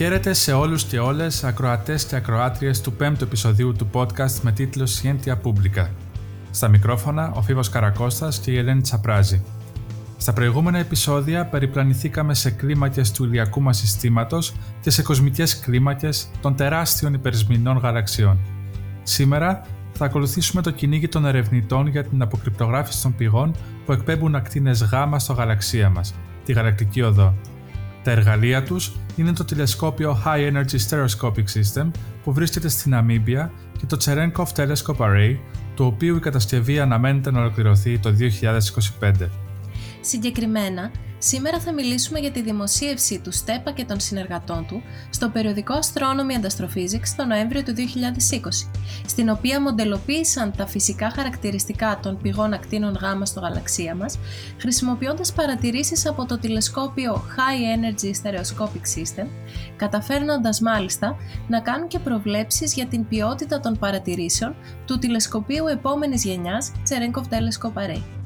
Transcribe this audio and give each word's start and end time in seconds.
Χαίρετε 0.00 0.32
σε 0.32 0.52
όλους 0.52 0.84
και 0.84 0.98
όλες, 0.98 1.44
ακροατές 1.44 2.04
και 2.04 2.16
ακροάτριες 2.16 2.80
του 2.80 2.92
πέμπτου 2.92 3.24
επεισοδίου 3.24 3.72
του 3.72 3.90
podcast 3.92 4.40
με 4.42 4.52
τίτλο 4.52 4.88
Scientia 4.88 5.34
Publica. 5.42 5.86
Στα 6.50 6.68
μικρόφωνα 6.68 7.32
ο 7.34 7.42
Φίβος 7.42 7.68
Καρακώστας 7.68 8.38
και 8.38 8.50
η 8.50 8.58
Ελένη 8.58 8.80
Τσαπράζη. 8.80 9.42
Στα 10.16 10.32
προηγούμενα 10.32 10.78
επεισόδια 10.78 11.46
περιπλανηθήκαμε 11.46 12.34
σε 12.34 12.50
κλίμακες 12.50 13.10
του 13.10 13.24
ηλιακού 13.24 13.60
μας 13.60 13.78
συστήματος 13.78 14.54
και 14.80 14.90
σε 14.90 15.02
κοσμικές 15.02 15.58
κλίμακες 15.60 16.30
των 16.40 16.56
τεράστιων 16.56 17.14
υπερσμηνών 17.14 17.76
γαλαξιών. 17.76 18.38
Σήμερα 19.02 19.62
θα 19.92 20.04
ακολουθήσουμε 20.04 20.62
το 20.62 20.70
κυνήγι 20.70 21.08
των 21.08 21.24
ερευνητών 21.26 21.86
για 21.86 22.04
την 22.04 22.22
αποκρυπτογράφηση 22.22 23.02
των 23.02 23.14
πηγών 23.14 23.54
που 23.84 23.92
εκπέμπουν 23.92 24.34
ακτίνες 24.34 24.82
γάμα 24.82 25.18
στο 25.18 25.32
γαλαξία 25.32 25.90
μας, 25.90 26.14
τη 26.44 26.52
γαλακτική 26.52 27.02
οδό. 27.02 27.34
Τα 28.02 28.10
εργαλεία 28.10 28.62
τους 28.62 28.92
είναι 29.20 29.32
το 29.32 29.44
τηλεσκόπιο 29.44 30.22
High 30.24 30.52
Energy 30.52 30.78
Stereoscopic 30.88 31.44
System 31.54 31.90
που 32.24 32.32
βρίσκεται 32.32 32.68
στην 32.68 32.90
Ναμίμπια 32.90 33.52
και 33.78 33.86
το 33.86 33.96
Cherenkov 34.04 34.46
Telescope 34.54 34.96
Array, 34.96 35.36
το 35.74 35.84
οποίο 35.84 36.16
η 36.16 36.20
κατασκευή 36.20 36.80
αναμένεται 36.80 37.30
να 37.30 37.40
ολοκληρωθεί 37.40 37.98
το 37.98 38.14
2025. 39.00 39.12
Συγκεκριμένα, 40.00 40.90
Σήμερα 41.22 41.60
θα 41.60 41.72
μιλήσουμε 41.72 42.18
για 42.18 42.30
τη 42.30 42.42
δημοσίευση 42.42 43.20
του 43.24 43.32
ΣΤΕΠΑ 43.32 43.70
και 43.70 43.84
των 43.84 44.00
συνεργατών 44.00 44.66
του 44.66 44.82
στο 45.10 45.28
περιοδικό 45.28 45.74
Astronomy 45.74 46.40
and 46.40 46.46
Astrophysics 46.46 47.08
το 47.16 47.24
Νοέμβριο 47.24 47.62
του 47.62 47.74
2020, 47.76 48.70
στην 49.06 49.28
οποία 49.30 49.60
μοντελοποίησαν 49.60 50.52
τα 50.56 50.66
φυσικά 50.66 51.10
χαρακτηριστικά 51.10 51.98
των 52.02 52.18
πηγών 52.22 52.52
ακτίνων 52.52 52.94
γάμα 53.00 53.26
στο 53.26 53.40
γαλαξία 53.40 53.94
μας, 53.94 54.18
χρησιμοποιώντας 54.58 55.32
παρατηρήσεις 55.32 56.06
από 56.06 56.26
το 56.26 56.38
τηλεσκόπιο 56.38 57.22
High 57.36 57.78
Energy 57.78 58.10
Stereoscopic 58.10 58.98
System, 58.98 59.26
καταφέρνοντας 59.76 60.60
μάλιστα 60.60 61.16
να 61.48 61.60
κάνουν 61.60 61.88
και 61.88 61.98
προβλέψεις 61.98 62.74
για 62.74 62.86
την 62.86 63.08
ποιότητα 63.08 63.60
των 63.60 63.78
παρατηρήσεων 63.78 64.54
του 64.86 64.98
τηλεσκοπίου 64.98 65.66
επόμενης 65.66 66.24
γενιάς 66.24 66.72
Cherenkov 66.88 67.22
Telescope 67.22 67.82
Array. 67.82 68.19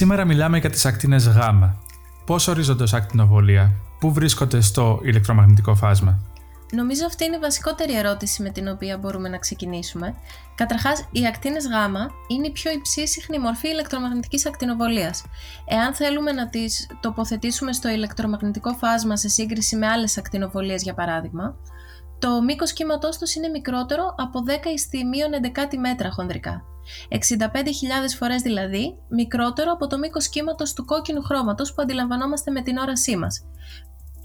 Σήμερα 0.00 0.24
μιλάμε 0.24 0.58
για 0.58 0.70
τις 0.70 0.86
ακτίνες 0.86 1.26
Γ. 1.26 1.38
Πώς 2.26 2.48
ορίζονται 2.48 2.82
ως 2.82 2.94
ακτινοβολία, 2.94 3.72
πού 4.00 4.12
βρίσκονται 4.12 4.60
στο 4.60 5.00
ηλεκτρομαγνητικό 5.02 5.74
φάσμα; 5.74 6.18
Νομίζω 6.72 7.06
αυτή 7.06 7.24
είναι 7.24 7.36
η 7.36 7.38
βασικότερη 7.38 7.96
ερώτηση 7.96 8.42
με 8.42 8.50
την 8.50 8.68
οποία 8.68 8.98
μπορούμε 8.98 9.28
να 9.28 9.38
ξεκινήσουμε. 9.38 10.14
Καταρχάς, 10.54 11.08
οι 11.10 11.26
ακτίνες 11.26 11.64
Γ 11.66 11.70
είναι 12.28 12.46
η 12.46 12.50
πιο 12.50 12.70
υψή 12.72 13.06
συχνή 13.06 13.38
μορφή 13.38 13.68
ηλεκτρομαγνητικής 13.68 14.46
ακτινοβολίας. 14.46 15.22
Εάν 15.64 15.94
θέλουμε 15.94 16.32
να 16.32 16.48
τις 16.48 16.86
τοποθετήσουμε 17.00 17.72
στο 17.72 17.88
ηλεκτρομαγνητικό 17.88 18.72
φάσμα 18.72 19.16
σε 19.16 19.28
σύγκριση 19.28 19.76
με 19.76 19.86
άλλες 19.86 20.18
ακτινοβολίες, 20.18 20.82
για 20.82 20.94
παράδειγμα, 20.94 21.56
το 22.20 22.42
μήκος 22.42 22.72
κύματός 22.72 23.18
τους 23.18 23.34
είναι 23.34 23.48
μικρότερο 23.48 24.14
από 24.16 24.40
10 24.46 24.50
στη 24.76 25.04
μείον 25.04 25.30
11 25.32 25.78
μέτρα 25.80 26.10
χονδρικά. 26.10 26.62
65.000 27.08 27.18
φορές 28.18 28.42
δηλαδή 28.42 28.98
μικρότερο 29.08 29.72
από 29.72 29.86
το 29.86 29.98
μήκος 29.98 30.28
κύματος 30.28 30.72
του 30.72 30.84
κόκκινου 30.84 31.22
χρώματος 31.22 31.74
που 31.74 31.82
αντιλαμβανόμαστε 31.82 32.50
με 32.50 32.62
την 32.62 32.76
όρασή 32.76 33.16
μας. 33.16 33.44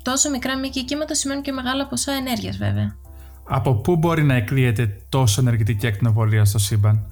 Τόσο 0.01 0.29
μικρά 0.29 0.57
μήκη 0.57 0.83
κύματος 0.85 1.17
σημαίνουν 1.17 1.44
και 1.44 1.51
μεγάλα 1.51 1.88
ποσά 1.88 2.11
ενέργειας 2.11 2.57
βέβαια. 2.57 2.95
Από 3.50 3.75
πού 3.75 3.95
μπορεί 3.95 4.23
να 4.23 4.35
εκλείεται 4.35 5.06
τόσο 5.09 5.41
ενεργητική 5.41 5.88
ακτινοβολία 5.88 6.45
στο 6.45 6.59
σύμπαν; 6.59 7.07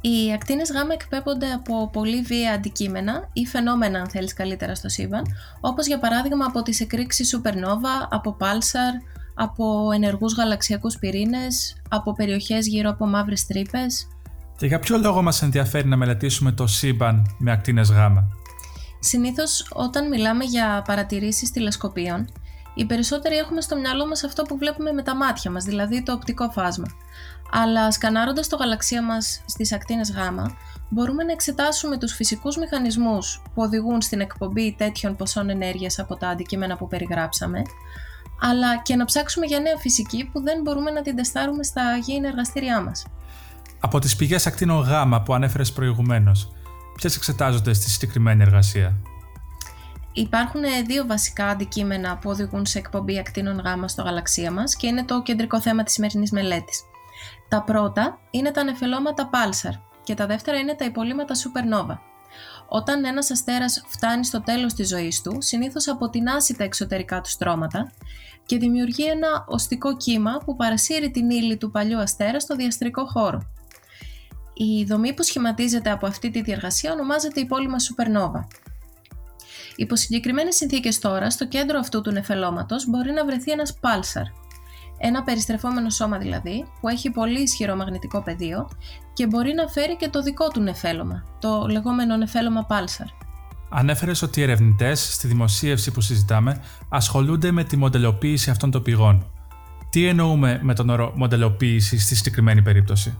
Οι 0.00 0.32
ακτίνες 0.32 0.72
γάμα 0.72 0.92
εκπέμπονται 0.92 1.52
από 1.52 1.90
πολύ 1.92 2.20
βία 2.20 2.52
αντικείμενα 2.52 3.28
ή 3.32 3.46
φαινόμενα 3.46 3.98
αν 3.98 4.08
θέλεις 4.08 4.32
καλύτερα 4.32 4.74
στο 4.74 4.88
σύμπαν, 4.88 5.24
όπως 5.60 5.86
για 5.86 5.98
παράδειγμα 5.98 6.44
από 6.44 6.62
τις 6.62 6.80
εκρήξεις 6.80 7.36
supernova, 7.36 8.06
από 8.10 8.36
pulsar, 8.40 9.15
από 9.38 9.90
ενεργούς 9.94 10.34
γαλαξιακούς 10.34 10.98
πυρήνες, 10.98 11.76
από 11.88 12.12
περιοχές 12.12 12.66
γύρω 12.66 12.90
από 12.90 13.06
μαύρες 13.06 13.46
τρύπες. 13.46 14.08
Και 14.56 14.66
για 14.66 14.78
ποιο 14.78 14.98
λόγο 14.98 15.22
μας 15.22 15.42
ενδιαφέρει 15.42 15.88
να 15.88 15.96
μελετήσουμε 15.96 16.52
το 16.52 16.66
σύμπαν 16.66 17.34
με 17.38 17.52
ακτίνες 17.52 17.90
γάμα; 17.90 18.28
Συνήθως 18.98 19.68
όταν 19.72 20.08
μιλάμε 20.08 20.44
για 20.44 20.82
παρατηρήσεις 20.86 21.50
τηλεσκοπίων, 21.50 22.28
οι 22.74 22.84
περισσότεροι 22.84 23.36
έχουμε 23.36 23.60
στο 23.60 23.76
μυαλό 23.76 24.06
μας 24.06 24.24
αυτό 24.24 24.42
που 24.42 24.56
βλέπουμε 24.58 24.92
με 24.92 25.02
τα 25.02 25.16
μάτια 25.16 25.50
μας, 25.50 25.64
δηλαδή 25.64 26.02
το 26.02 26.12
οπτικό 26.12 26.50
φάσμα. 26.50 26.86
Αλλά 27.52 27.90
σκανάροντας 27.90 28.48
το 28.48 28.56
γαλαξία 28.56 29.02
μας 29.02 29.42
στις 29.46 29.72
ακτίνες 29.72 30.12
γάμα, 30.12 30.56
μπορούμε 30.88 31.24
να 31.24 31.32
εξετάσουμε 31.32 31.98
τους 31.98 32.12
φυσικούς 32.12 32.56
μηχανισμούς 32.56 33.42
που 33.44 33.62
οδηγούν 33.62 34.00
στην 34.00 34.20
εκπομπή 34.20 34.74
τέτοιων 34.78 35.16
ποσών 35.16 35.50
ενέργειας 35.50 35.98
από 35.98 36.16
τα 36.16 36.28
αντικείμενα 36.28 36.76
που 36.76 36.88
περιγράψαμε, 36.88 37.62
αλλά 38.40 38.82
και 38.82 38.96
να 38.96 39.04
ψάξουμε 39.04 39.46
για 39.46 39.60
νέα 39.60 39.76
φυσική 39.76 40.30
που 40.32 40.42
δεν 40.42 40.60
μπορούμε 40.62 40.90
να 40.90 41.02
την 41.02 41.16
τεστάρουμε 41.16 41.62
στα 41.62 41.82
γήινα 41.96 42.28
εργαστήριά 42.28 42.80
μας. 42.80 43.06
Από 43.80 43.98
τις 43.98 44.16
πηγές 44.16 44.46
ακτίνων 44.46 44.82
γάμα 44.82 45.22
που 45.22 45.34
ανέφερες 45.34 45.72
προηγουμένως, 45.72 46.52
ποιες 46.94 47.16
εξετάζονται 47.16 47.72
στη 47.72 47.90
συγκεκριμένη 47.90 48.42
εργασία; 48.42 48.96
Υπάρχουν 50.18 50.60
δύο 50.86 51.06
βασικά 51.06 51.46
αντικείμενα 51.46 52.16
που 52.16 52.30
οδηγούν 52.30 52.66
σε 52.66 52.78
εκπομπή 52.78 53.18
ακτίνων 53.18 53.58
γάμα 53.58 53.88
στο 53.88 54.02
γαλαξία 54.02 54.50
μας 54.50 54.76
και 54.76 54.86
είναι 54.86 55.04
το 55.04 55.22
κεντρικό 55.22 55.60
θέμα 55.60 55.82
της 55.82 55.92
σημερινής 55.92 56.30
μελέτης. 56.30 56.82
Τα 57.48 57.62
πρώτα 57.62 58.18
είναι 58.30 58.50
τα 58.50 58.64
νεφελώματα 58.64 59.30
Pulsar 59.32 59.80
και 60.02 60.14
τα 60.14 60.26
δεύτερα 60.26 60.58
είναι 60.58 60.74
τα 60.74 60.84
υπολείμματα 60.84 61.34
Supernova. 61.34 61.98
Όταν 62.68 63.04
ένας 63.04 63.30
αστέρας 63.30 63.84
φτάνει 63.88 64.24
στο 64.24 64.40
τέλος 64.40 64.74
της 64.74 64.88
ζωής 64.88 65.22
του, 65.22 65.36
συνήθως 65.40 65.88
αποτινάσει 65.88 66.54
τα 66.54 66.64
εξωτερικά 66.64 67.20
του 67.20 67.30
στρώματα 67.30 67.92
και 68.46 68.58
δημιουργεί 68.58 69.04
ένα 69.04 69.44
οστικό 69.48 69.96
κύμα 69.96 70.40
που 70.44 70.56
παρασύρει 70.56 71.10
την 71.10 71.30
ύλη 71.30 71.56
του 71.56 71.70
παλιού 71.70 71.98
αστέρα 71.98 72.40
στο 72.40 72.56
διαστρικό 72.56 73.06
χώρο. 73.06 73.50
Η 74.54 74.84
δομή 74.84 75.14
που 75.14 75.22
σχηματίζεται 75.22 75.90
από 75.90 76.06
αυτή 76.06 76.30
τη 76.30 76.42
διεργασία 76.42 76.92
ονομάζεται 76.92 77.40
υπόλοιμα 77.40 77.76
supernova. 77.78 78.46
Υπό 79.76 79.96
συγκεκριμένες 79.96 80.56
συνθήκες 80.56 80.98
τώρα, 80.98 81.30
στο 81.30 81.46
κέντρο 81.46 81.78
αυτού 81.78 82.00
του 82.00 82.10
νεφελώματος 82.10 82.86
μπορεί 82.86 83.12
να 83.12 83.24
βρεθεί 83.24 83.50
ένας 83.50 83.78
pulsar, 83.80 84.24
ένα 84.98 85.22
περιστρεφόμενο 85.22 85.90
σώμα 85.90 86.18
δηλαδή, 86.18 86.64
που 86.80 86.88
έχει 86.88 87.10
πολύ 87.10 87.40
ισχυρό 87.40 87.76
μαγνητικό 87.76 88.22
πεδίο 88.22 88.68
και 89.12 89.26
μπορεί 89.26 89.54
να 89.54 89.68
φέρει 89.68 89.96
και 89.96 90.08
το 90.08 90.22
δικό 90.22 90.48
του 90.48 90.60
νεφέλωμα, 90.60 91.24
το 91.40 91.66
λεγόμενο 91.70 92.16
νεφέλωμα 92.16 92.66
pulsar. 92.70 93.25
Ανέφερες 93.70 94.22
ότι 94.22 94.40
οι 94.40 94.42
ερευνητές 94.42 95.12
στη 95.14 95.26
δημοσίευση 95.26 95.90
που 95.90 96.00
συζητάμε 96.00 96.62
ασχολούνται 96.88 97.50
με 97.50 97.64
τη 97.64 97.76
μοντελοποίηση 97.76 98.50
αυτών 98.50 98.70
των 98.70 98.82
πηγών. 98.82 99.30
Τι 99.90 100.06
εννοούμε 100.06 100.60
με 100.62 100.74
τον 100.74 100.88
όρο 100.88 101.12
μοντελοποίηση 101.16 101.98
στη 101.98 102.14
συγκεκριμένη 102.14 102.62
περίπτωση; 102.62 103.18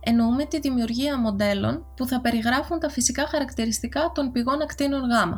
Εννοούμε 0.00 0.44
τη 0.44 0.60
δημιουργία 0.60 1.18
μοντέλων 1.18 1.84
που 1.96 2.06
θα 2.06 2.20
περιγράφουν 2.20 2.78
τα 2.78 2.90
φυσικά 2.90 3.26
χαρακτηριστικά 3.28 4.10
των 4.14 4.32
πηγών 4.32 4.62
ακτίνων 4.62 5.00
Γ. 5.00 5.34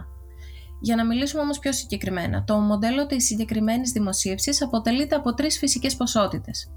Για 0.81 0.97
να 0.97 1.07
μιλήσουμε 1.07 1.43
όμως 1.43 1.59
πιο 1.59 1.73
συγκεκριμένα, 1.73 2.45
το 2.45 2.57
μοντέλο 2.57 3.07
της 3.07 3.25
συγκεκριμένης 3.25 3.93
δημοσίευσης 3.93 4.63
αποτελείται 4.63 5.15
από 5.15 5.35
τρεις 5.35 5.59
φυσικές 5.59 5.97
ποσότητες. 5.97 6.71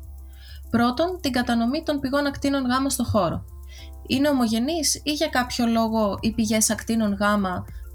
Πρώτον, 0.70 1.20
την 1.22 1.32
κατανομή 1.32 1.84
των 1.84 2.00
πηγών 2.00 2.26
ακτίνων 2.26 2.64
Γ 2.64 2.90
στο 2.90 3.04
χώρο. 3.04 3.46
Είναι 4.08 4.30
ομογενείς 4.30 5.02
ή 5.04 5.12
για 5.12 5.28
κάποιο 5.28 5.66
λόγο 5.66 6.18
οι 6.22 6.32
πηγές 6.32 6.70
ακτίνων 6.70 7.14
Γ 7.14 7.22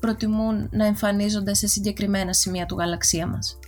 προτιμούν 0.01 0.69
να 0.73 0.87
εμφανίζονται 0.87 1.55
σε 1.55 1.67
συγκεκριμένα 1.67 2.33
σημεία 2.33 2.67
του 2.67 2.77
γαλαξία 2.77 3.27
μας. 3.27 3.59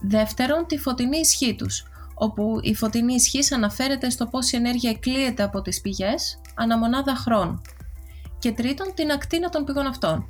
Δεύτερον, 0.00 0.66
τη 0.66 0.78
φωτεινή 0.78 1.18
ισχύ 1.18 1.54
τους, 1.54 1.84
όπου 2.14 2.58
η 2.62 2.74
φωτεινή 2.74 3.14
ισχύ 3.14 3.54
αναφέρεται 3.54 4.10
στο 4.10 4.26
πόση 4.26 4.56
ενέργεια 4.56 4.90
εκλείεται 4.90 5.42
από 5.42 5.62
τις 5.62 5.80
πηγές 5.80 6.40
αναμονάδα 6.54 7.14
χρόνου. 7.14 7.60
Και 8.38 8.52
τρίτον, 8.52 8.92
την 8.94 9.10
ακτίνα 9.10 9.48
των 9.48 9.64
πηγών 9.64 9.86
αυτών. 9.86 10.28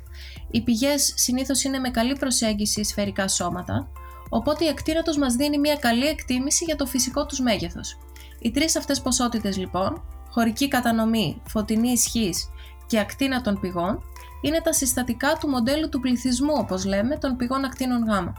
Οι 0.51 0.61
πηγές 0.61 1.13
συνήθως 1.15 1.63
είναι 1.63 1.79
με 1.79 1.89
καλή 1.89 2.15
προσέγγιση 2.15 2.83
σφαιρικά 2.83 3.27
σώματα, 3.27 3.87
οπότε 4.29 4.65
η 4.65 4.69
ακτίνα 4.69 5.01
τους 5.01 5.17
μας 5.17 5.35
δίνει 5.35 5.57
μια 5.57 5.75
καλή 5.75 6.05
εκτίμηση 6.05 6.65
για 6.65 6.75
το 6.75 6.85
φυσικό 6.85 7.25
τους 7.25 7.39
μέγεθος. 7.39 7.97
Οι 8.39 8.51
τρεις 8.51 8.75
αυτές 8.75 9.01
ποσότητες 9.01 9.57
λοιπόν, 9.57 10.03
χωρική 10.31 10.67
κατανομή, 10.67 11.41
φωτεινή 11.47 11.91
ισχύς 11.91 12.49
και 12.85 12.99
ακτίνα 12.99 13.41
των 13.41 13.59
πηγών, 13.59 13.99
είναι 14.41 14.61
τα 14.63 14.73
συστατικά 14.73 15.37
του 15.39 15.47
μοντέλου 15.47 15.89
του 15.89 15.99
πληθυσμού, 15.99 16.53
όπως 16.57 16.85
λέμε, 16.85 17.17
των 17.17 17.35
πηγών 17.35 17.65
ακτίνων 17.65 18.05
γάμα. 18.05 18.33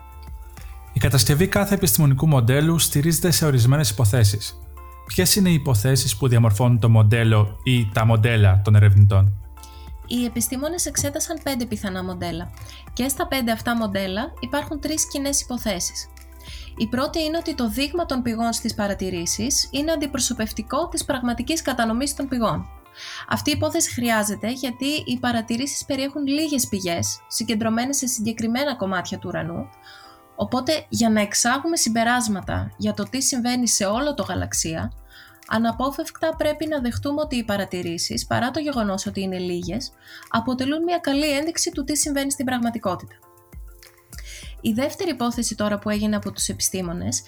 Η 0.93 1.01
κατασκευή 1.01 1.49
κάθε 1.49 1.75
επιστημονικού 1.75 2.29
μοντέλου 2.29 2.79
στηρίζεται 2.79 3.31
σε 3.31 3.47
ορισμένες 3.47 3.91
υποθέσεις. 3.91 4.59
Ποιες 5.07 5.37
είναι 5.37 5.49
οι 5.49 5.55
υποθέσεις 5.55 6.17
που 6.17 6.29
διαμορφώνουν 6.29 6.79
το 6.79 6.89
μοντέλο 6.89 7.59
ή 7.63 7.91
τα 7.93 8.05
μοντέλα 8.07 8.61
των 8.65 8.75
ερευνητών; 8.75 9.33
Οι 10.07 10.25
επιστήμονες 10.25 10.87
εξέτασαν 10.87 11.41
πέντε 11.43 11.65
πιθανά 11.65 12.05
μοντέλα 12.05 12.51
και 12.93 13.09
στα 13.09 13.27
πέντε 13.27 13.53
αυτά 13.53 13.77
μοντέλα 13.77 14.33
υπάρχουν 14.41 14.81
τρεις 14.81 15.09
κοινές 15.09 15.41
υποθέσεις. 15.41 16.09
Η 16.77 16.87
πρώτη 16.87 17.23
είναι 17.23 17.37
ότι 17.37 17.55
το 17.55 17.69
δείγμα 17.69 18.07
των 18.07 18.23
πηγών 18.23 18.53
στις 18.53 18.75
παρατηρήσεις 18.75 19.69
είναι 19.71 19.93
αντιπροσωπευτικό 19.93 20.89
της 20.89 21.05
πραγματικής 21.05 21.63
κατανομής 21.63 22.15
των 22.15 22.29
πηγών. 22.29 22.67
Αυτή 23.29 23.51
η 23.51 23.55
υπόθεση 23.57 23.93
χρειάζεται 23.93 24.51
γιατί 24.51 25.03
οι 25.07 25.19
παρατηρήσεις 25.21 25.85
περιέχουν 25.85 26.27
λίγες 26.27 26.69
πηγές, 26.69 27.21
συγκεντρωμένες 27.27 27.97
σε 27.97 28.07
συγκεκριμένα 28.07 28.77
κομμάτια 28.77 29.19
του 29.19 29.29
ουρανού, 29.29 29.69
οπότε 30.37 30.87
για 30.89 31.11
να 31.11 31.21
εξάγουμε 31.21 31.77
συμπεράσματα 31.77 32.73
για 32.77 32.95
το 32.95 33.03
τι 33.03 33.23
συμβαίνει 33.23 33.69
σε 33.69 33.85
όλο 33.85 34.15
το 34.15 34.23
γαλαξία, 34.23 34.93
αναπόφευκτα 35.49 36.37
πρέπει 36.37 36.67
να 36.67 36.81
δεχτούμε 36.81 37.21
ότι 37.21 37.37
οι 37.37 37.45
παρατηρήσεις, 37.45 38.27
παρά 38.27 38.51
το 38.51 38.61
γεγονός 38.61 39.07
ότι 39.07 39.21
είναι 39.21 39.39
λίγες, 39.39 39.93
αποτελούν 40.29 40.83
μια 40.83 40.99
καλή 40.99 41.37
ένδειξη 41.37 41.71
του 41.71 41.85
τι 41.85 41.97
συμβαίνει 41.97 42.31
στην 42.31 42.45
πραγματικότητα. 42.45 43.15
Η 44.65 44.73
δεύτερη 44.73 45.11
υπόθεση 45.11 45.55
τώρα 45.55 45.79
που 45.79 45.91
έγινε 45.91 46.17
από 46.17 46.33
τους 46.33 46.49
επιστήμονες 46.49 47.23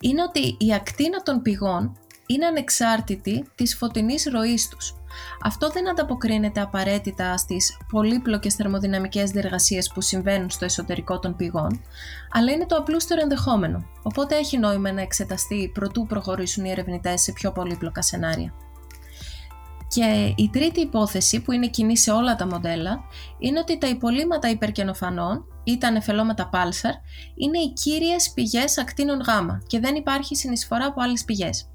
είναι 0.00 0.22
ότι 0.22 0.56
η 0.58 0.74
ακτίνα 0.74 1.22
των 1.22 1.42
πηγών 1.42 1.96
είναι 2.26 2.46
ανεξάρτητη 2.46 3.44
της 3.54 3.76
φωτεινής 3.76 4.28
ροής 4.32 4.68
τους. 4.68 4.94
Αυτό 5.44 5.70
δεν 5.70 5.88
ανταποκρίνεται 5.88 6.60
απαραίτητα 6.60 7.36
στις 7.36 7.76
πολύπλοκες 7.88 8.54
θερμοδυναμικές 8.54 9.30
διεργασίες 9.30 9.90
που 9.94 10.00
συμβαίνουν 10.00 10.50
στο 10.50 10.64
εσωτερικό 10.64 11.18
των 11.18 11.36
πηγών, 11.36 11.82
αλλά 12.32 12.52
είναι 12.52 12.66
το 12.66 12.76
απλούστερο 12.76 13.20
ενδεχόμενο, 13.20 13.84
οπότε 14.02 14.36
έχει 14.36 14.58
νόημα 14.58 14.92
να 14.92 15.00
εξεταστεί 15.00 15.70
προτού 15.74 16.06
προχωρήσουν 16.06 16.64
οι 16.64 16.70
ερευνητές 16.70 17.22
σε 17.22 17.32
πιο 17.32 17.52
πολύπλοκα 17.52 18.02
σενάρια. 18.02 18.54
Και 19.88 20.34
η 20.36 20.50
τρίτη 20.52 20.80
υπόθεση 20.80 21.40
που 21.42 21.52
είναι 21.52 21.68
κοινή 21.68 21.96
σε 21.96 22.10
όλα 22.10 22.34
τα 22.34 22.46
μοντέλα 22.46 23.00
είναι 23.38 23.58
ότι 23.58 23.78
τα 23.78 23.86
υπολείμματα 23.86 24.50
υπερκενοφανών 24.50 25.44
ή 25.70 25.78
τα 25.78 25.90
νεφελώματα 25.90 26.50
Pulsar 26.52 26.94
είναι 27.34 27.58
οι 27.58 27.72
κύριες 27.72 28.32
πηγές 28.34 28.78
ακτίνων 28.78 29.20
γ 29.20 29.26
και 29.66 29.80
δεν 29.80 29.94
υπάρχει 29.94 30.36
συνεισφορά 30.36 30.86
από 30.86 31.02
άλλες 31.02 31.24
πηγές. 31.24 31.68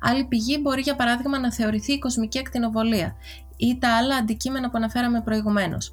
Άλλη 0.00 0.24
πηγή 0.24 0.58
μπορεί 0.62 0.80
για 0.80 0.96
παράδειγμα 0.96 1.38
να 1.38 1.52
θεωρηθεί 1.52 1.92
η 1.92 1.98
κοσμική 1.98 2.38
ακτινοβολία 2.38 3.16
ή 3.56 3.78
τα 3.78 3.96
άλλα 3.96 4.16
αντικείμενα 4.16 4.70
που 4.70 4.76
αναφέραμε 4.76 5.20
προηγουμένως. 5.20 5.92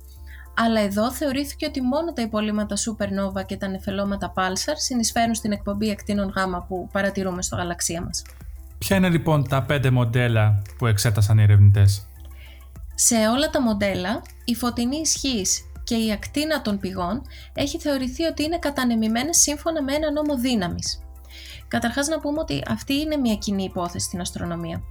Αλλά 0.57 0.79
εδώ 0.79 1.11
θεωρήθηκε 1.11 1.65
ότι 1.65 1.81
μόνο 1.81 2.13
τα 2.13 2.21
υπολείμματα 2.21 2.75
supernova 2.75 3.45
και 3.45 3.57
τα 3.57 3.67
νεφελώματα 3.67 4.33
pulsar 4.35 4.75
συνεισφέρουν 4.75 5.35
στην 5.35 5.51
εκπομπή 5.51 5.91
ακτίνων 5.91 6.27
γ 6.27 6.67
που 6.67 6.89
παρατηρούμε 6.91 7.41
στο 7.41 7.55
γαλαξία 7.55 8.01
μας. 8.01 8.21
Ποια 8.77 8.95
είναι 8.95 9.09
λοιπόν 9.09 9.47
τα 9.47 9.63
πέντε 9.63 9.89
μοντέλα 9.89 10.61
που 10.77 10.85
εξέτασαν 10.85 11.37
οι 11.37 11.43
ερευνητές; 11.43 12.07
Σε 12.95 13.15
όλα 13.15 13.49
τα 13.49 13.61
μοντέλα, 13.61 14.21
η 14.45 14.55
φωτεινή 14.55 14.97
ισχύ 14.97 15.41
και 15.85 15.95
η 15.95 16.11
ακτίνα 16.11 16.61
των 16.61 16.79
πηγών 16.79 17.21
έχει 17.53 17.79
θεωρηθεί 17.79 18.23
ότι 18.23 18.43
είναι 18.43 18.59
κατανεμημένες 18.59 19.37
σύμφωνα 19.37 19.83
με 19.83 19.93
ένα 19.93 20.11
νόμο 20.11 20.37
δύναμης. 20.37 20.99
Καταρχάς 21.67 22.07
να 22.07 22.19
πούμε 22.19 22.39
ότι 22.39 22.63
αυτή 22.67 22.93
είναι 22.93 23.15
μια 23.15 23.35
κοινή 23.35 23.63
υπόθεση 23.63 24.05
στην 24.05 24.21
αστρονομία 24.21 24.81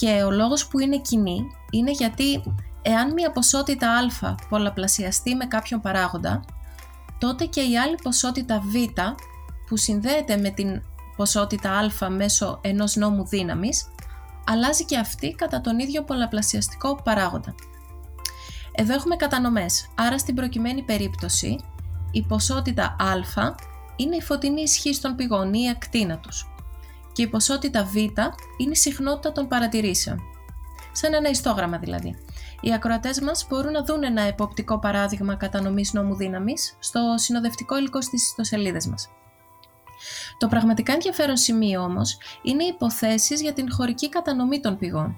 και 0.00 0.22
ο 0.22 0.30
λόγος 0.30 0.68
που 0.68 0.78
είναι 0.78 0.98
κοινή 0.98 1.46
είναι 1.70 1.90
γιατί 1.90 2.42
εάν 2.82 3.12
μια 3.12 3.30
ποσότητα 3.30 3.90
α 3.90 4.34
πολλαπλασιαστεί 4.48 5.34
με 5.34 5.44
κάποιον 5.44 5.80
παράγοντα, 5.80 6.44
τότε 7.18 7.44
και 7.44 7.60
η 7.60 7.78
άλλη 7.78 7.94
ποσότητα 8.02 8.60
β 8.60 8.74
που 9.68 9.76
συνδέεται 9.76 10.36
με 10.36 10.50
την 10.50 10.82
ποσότητα 11.16 11.90
α 12.02 12.10
μέσω 12.10 12.58
ενός 12.62 12.96
νόμου 12.96 13.26
δύναμης, 13.26 13.88
αλλάζει 14.46 14.84
και 14.84 14.98
αυτή 14.98 15.30
κατά 15.30 15.60
τον 15.60 15.78
ίδιο 15.78 16.02
πολλαπλασιαστικό 16.02 17.02
παράγοντα. 17.02 17.54
Εδώ 18.80 18.94
έχουμε 18.94 19.16
κατανομές, 19.16 19.88
άρα 19.94 20.18
στην 20.18 20.34
προκειμένη 20.34 20.82
περίπτωση 20.82 21.58
η 22.10 22.22
ποσότητα 22.22 22.96
α 22.98 23.54
είναι 23.96 24.16
η 24.16 24.20
φωτεινή 24.20 24.62
ισχύ 24.62 24.98
των 25.00 25.14
πηγών 25.14 25.54
ή 25.54 25.60
η 25.64 25.68
ακτίνα 25.68 26.18
τους 26.18 26.46
και 27.12 27.22
η 27.22 27.26
ποσότητα 27.26 27.84
β 27.84 27.96
είναι 27.96 28.70
η 28.70 28.74
συχνότητα 28.74 29.32
των 29.32 29.48
παρατηρήσεων. 29.48 30.18
Σαν 30.92 31.14
ένα 31.14 31.28
ιστόγραμμα 31.28 31.78
δηλαδή. 31.78 32.18
Οι 32.60 32.72
ακροατές 32.72 33.20
μας 33.20 33.46
μπορούν 33.48 33.72
να 33.72 33.84
δουν 33.84 34.04
ένα 34.04 34.22
εποπτικό 34.22 34.78
παράδειγμα 34.78 35.34
κατανομής 35.34 35.92
νόμου 35.92 36.16
δύναμης 36.16 36.76
στο 36.78 37.14
συνοδευτικό 37.16 37.78
υλικό 37.78 38.02
στις 38.02 38.26
ιστοσελίδες 38.26 38.86
μας. 38.86 39.08
Το 40.38 40.48
πραγματικά 40.48 40.92
ενδιαφέρον 40.92 41.36
σημείο 41.36 41.82
όμως 41.82 42.18
είναι 42.42 42.64
οι 42.64 42.72
υποθέσεις 42.74 43.40
για 43.40 43.52
την 43.52 43.72
χωρική 43.72 44.08
κατανομή 44.08 44.60
των 44.60 44.78
πηγών. 44.78 45.16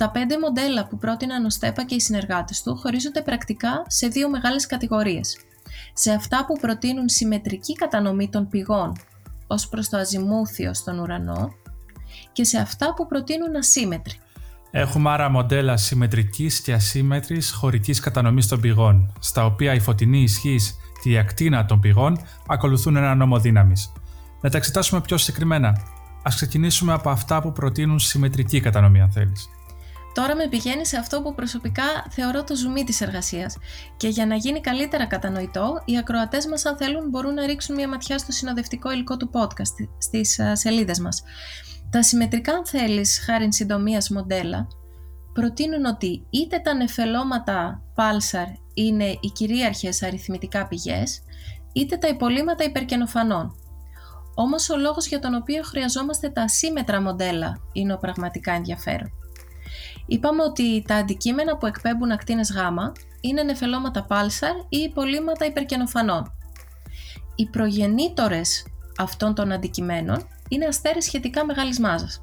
Τα 0.00 0.10
πέντε 0.10 0.38
μοντέλα 0.38 0.86
που 0.86 0.98
πρότειναν 0.98 1.44
ο 1.44 1.50
Στέπα 1.50 1.84
και 1.84 1.94
οι 1.94 2.00
συνεργάτες 2.00 2.62
του 2.62 2.76
χωρίζονται 2.76 3.22
πρακτικά 3.22 3.82
σε 3.86 4.06
δύο 4.06 4.30
μεγάλες 4.30 4.66
κατηγορίες 4.66 5.36
σε 5.92 6.12
αυτά 6.12 6.44
που 6.46 6.58
προτείνουν 6.60 7.08
συμμετρική 7.08 7.72
κατανομή 7.72 8.28
των 8.28 8.48
πηγών 8.48 8.92
ως 9.46 9.68
προς 9.68 9.88
το 9.88 9.96
αζημούθιο 9.96 10.74
στον 10.74 10.98
ουρανό 10.98 11.52
και 12.32 12.44
σε 12.44 12.58
αυτά 12.58 12.94
που 12.94 13.06
προτείνουν 13.06 13.56
ασύμετρη. 13.56 14.14
Έχουμε 14.70 15.10
άρα 15.10 15.28
μοντέλα 15.28 15.76
συμμετρικής 15.76 16.60
και 16.60 16.72
ασύμετρης 16.72 17.52
χωρικής 17.52 18.00
κατανομής 18.00 18.48
των 18.48 18.60
πηγών, 18.60 19.12
στα 19.18 19.44
οποία 19.44 19.74
η 19.74 19.80
φωτεινή 19.80 20.22
ισχύς 20.22 20.76
και 21.02 21.10
η 21.10 21.18
ακτίνα 21.18 21.64
των 21.64 21.80
πηγών 21.80 22.18
ακολουθούν 22.46 22.96
ένα 22.96 23.14
νόμο 23.14 23.38
δύναμης. 23.38 23.92
Να 24.40 24.50
τα 24.50 24.56
εξετάσουμε 24.56 25.00
πιο 25.00 25.16
συγκεκριμένα. 25.16 25.80
Ας 26.22 26.34
ξεκινήσουμε 26.34 26.92
από 26.92 27.10
αυτά 27.10 27.40
που 27.40 27.52
προτείνουν 27.52 27.98
συμμετρική 27.98 28.60
κατανομή 28.60 29.00
αν 29.00 29.10
θέλεις. 29.10 29.48
Τώρα 30.14 30.36
με 30.36 30.48
πηγαίνει 30.48 30.86
σε 30.86 30.96
αυτό 30.96 31.22
που 31.22 31.34
προσωπικά 31.34 31.82
θεωρώ 32.10 32.44
το 32.44 32.56
ζουμί 32.56 32.84
της 32.84 33.00
εργασίας 33.00 33.56
και 33.96 34.08
για 34.08 34.26
να 34.26 34.34
γίνει 34.34 34.60
καλύτερα 34.60 35.06
κατανοητό, 35.06 35.82
οι 35.84 35.98
ακροατές 35.98 36.46
μας 36.46 36.64
αν 36.64 36.76
θέλουν 36.76 37.08
μπορούν 37.08 37.34
να 37.34 37.46
ρίξουν 37.46 37.74
μια 37.74 37.88
ματιά 37.88 38.18
στο 38.18 38.32
συνοδευτικό 38.32 38.92
υλικό 38.92 39.16
του 39.16 39.30
podcast 39.32 39.88
στις 39.98 40.40
σελίδες 40.52 41.00
μας. 41.00 41.22
Τα 41.90 42.02
συμμετρικά 42.02 42.52
αν 42.52 42.66
θέλεις, 42.66 43.22
χάρη 43.24 43.52
συντομίας 43.52 44.10
μοντέλα, 44.10 44.66
προτείνουν 45.32 45.84
ότι 45.84 46.26
είτε 46.30 46.58
τα 46.58 46.74
νεφελώματα 46.74 47.82
Pulsar 47.96 48.46
είναι 48.74 49.04
οι 49.04 49.30
κυρίαρχες 49.34 50.02
αριθμητικά 50.02 50.68
πηγές, 50.68 51.22
είτε 51.72 51.96
τα 51.96 52.08
υπολείμματα 52.08 52.64
υπερκενοφανών. 52.64 53.54
Όμως 54.34 54.70
ο 54.70 54.76
λόγος 54.76 55.06
για 55.06 55.18
τον 55.18 55.34
οποίο 55.34 55.62
χρειαζόμαστε 55.62 56.28
τα 56.28 56.42
ασύμετρα 56.42 57.00
μοντέλα 57.00 57.56
είναι 57.72 57.92
ο 57.92 57.98
πραγματικά 57.98 58.52
ενδιαφέρον. 58.52 59.10
Είπαμε 60.06 60.42
ότι 60.42 60.84
τα 60.86 60.94
αντικείμενα 60.94 61.56
που 61.56 61.66
εκπέμπουν 61.66 62.10
ακτίνες 62.10 62.52
Γ 62.52 62.56
είναι 63.20 63.42
νεφελώματα 63.42 64.04
πάλσαρ 64.04 64.56
ή 64.68 64.78
υπολείμματα 64.78 65.44
υπερκενοφανών. 65.44 66.32
Οι 67.34 67.46
προγεννήτορες 67.46 68.66
αυτών 68.98 69.34
των 69.34 69.52
αντικειμένων 69.52 70.28
είναι 70.48 70.66
αστέρες 70.66 71.04
σχετικά 71.04 71.44
μεγάλης 71.44 71.80
μάζας. 71.80 72.22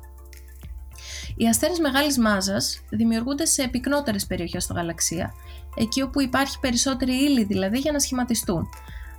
Οι 1.36 1.48
αστέρες 1.48 1.80
μεγάλης 1.80 2.18
μάζας 2.18 2.82
δημιουργούνται 2.90 3.46
σε 3.46 3.68
πυκνότερες 3.68 4.26
περιοχές 4.26 4.64
στο 4.64 4.74
γαλαξία, 4.74 5.34
εκεί 5.76 6.02
όπου 6.02 6.22
υπάρχει 6.22 6.60
περισσότερη 6.60 7.14
ύλη 7.14 7.44
δηλαδή 7.44 7.80
για 7.80 7.92
να 7.92 8.00
σχηματιστούν. 8.00 8.68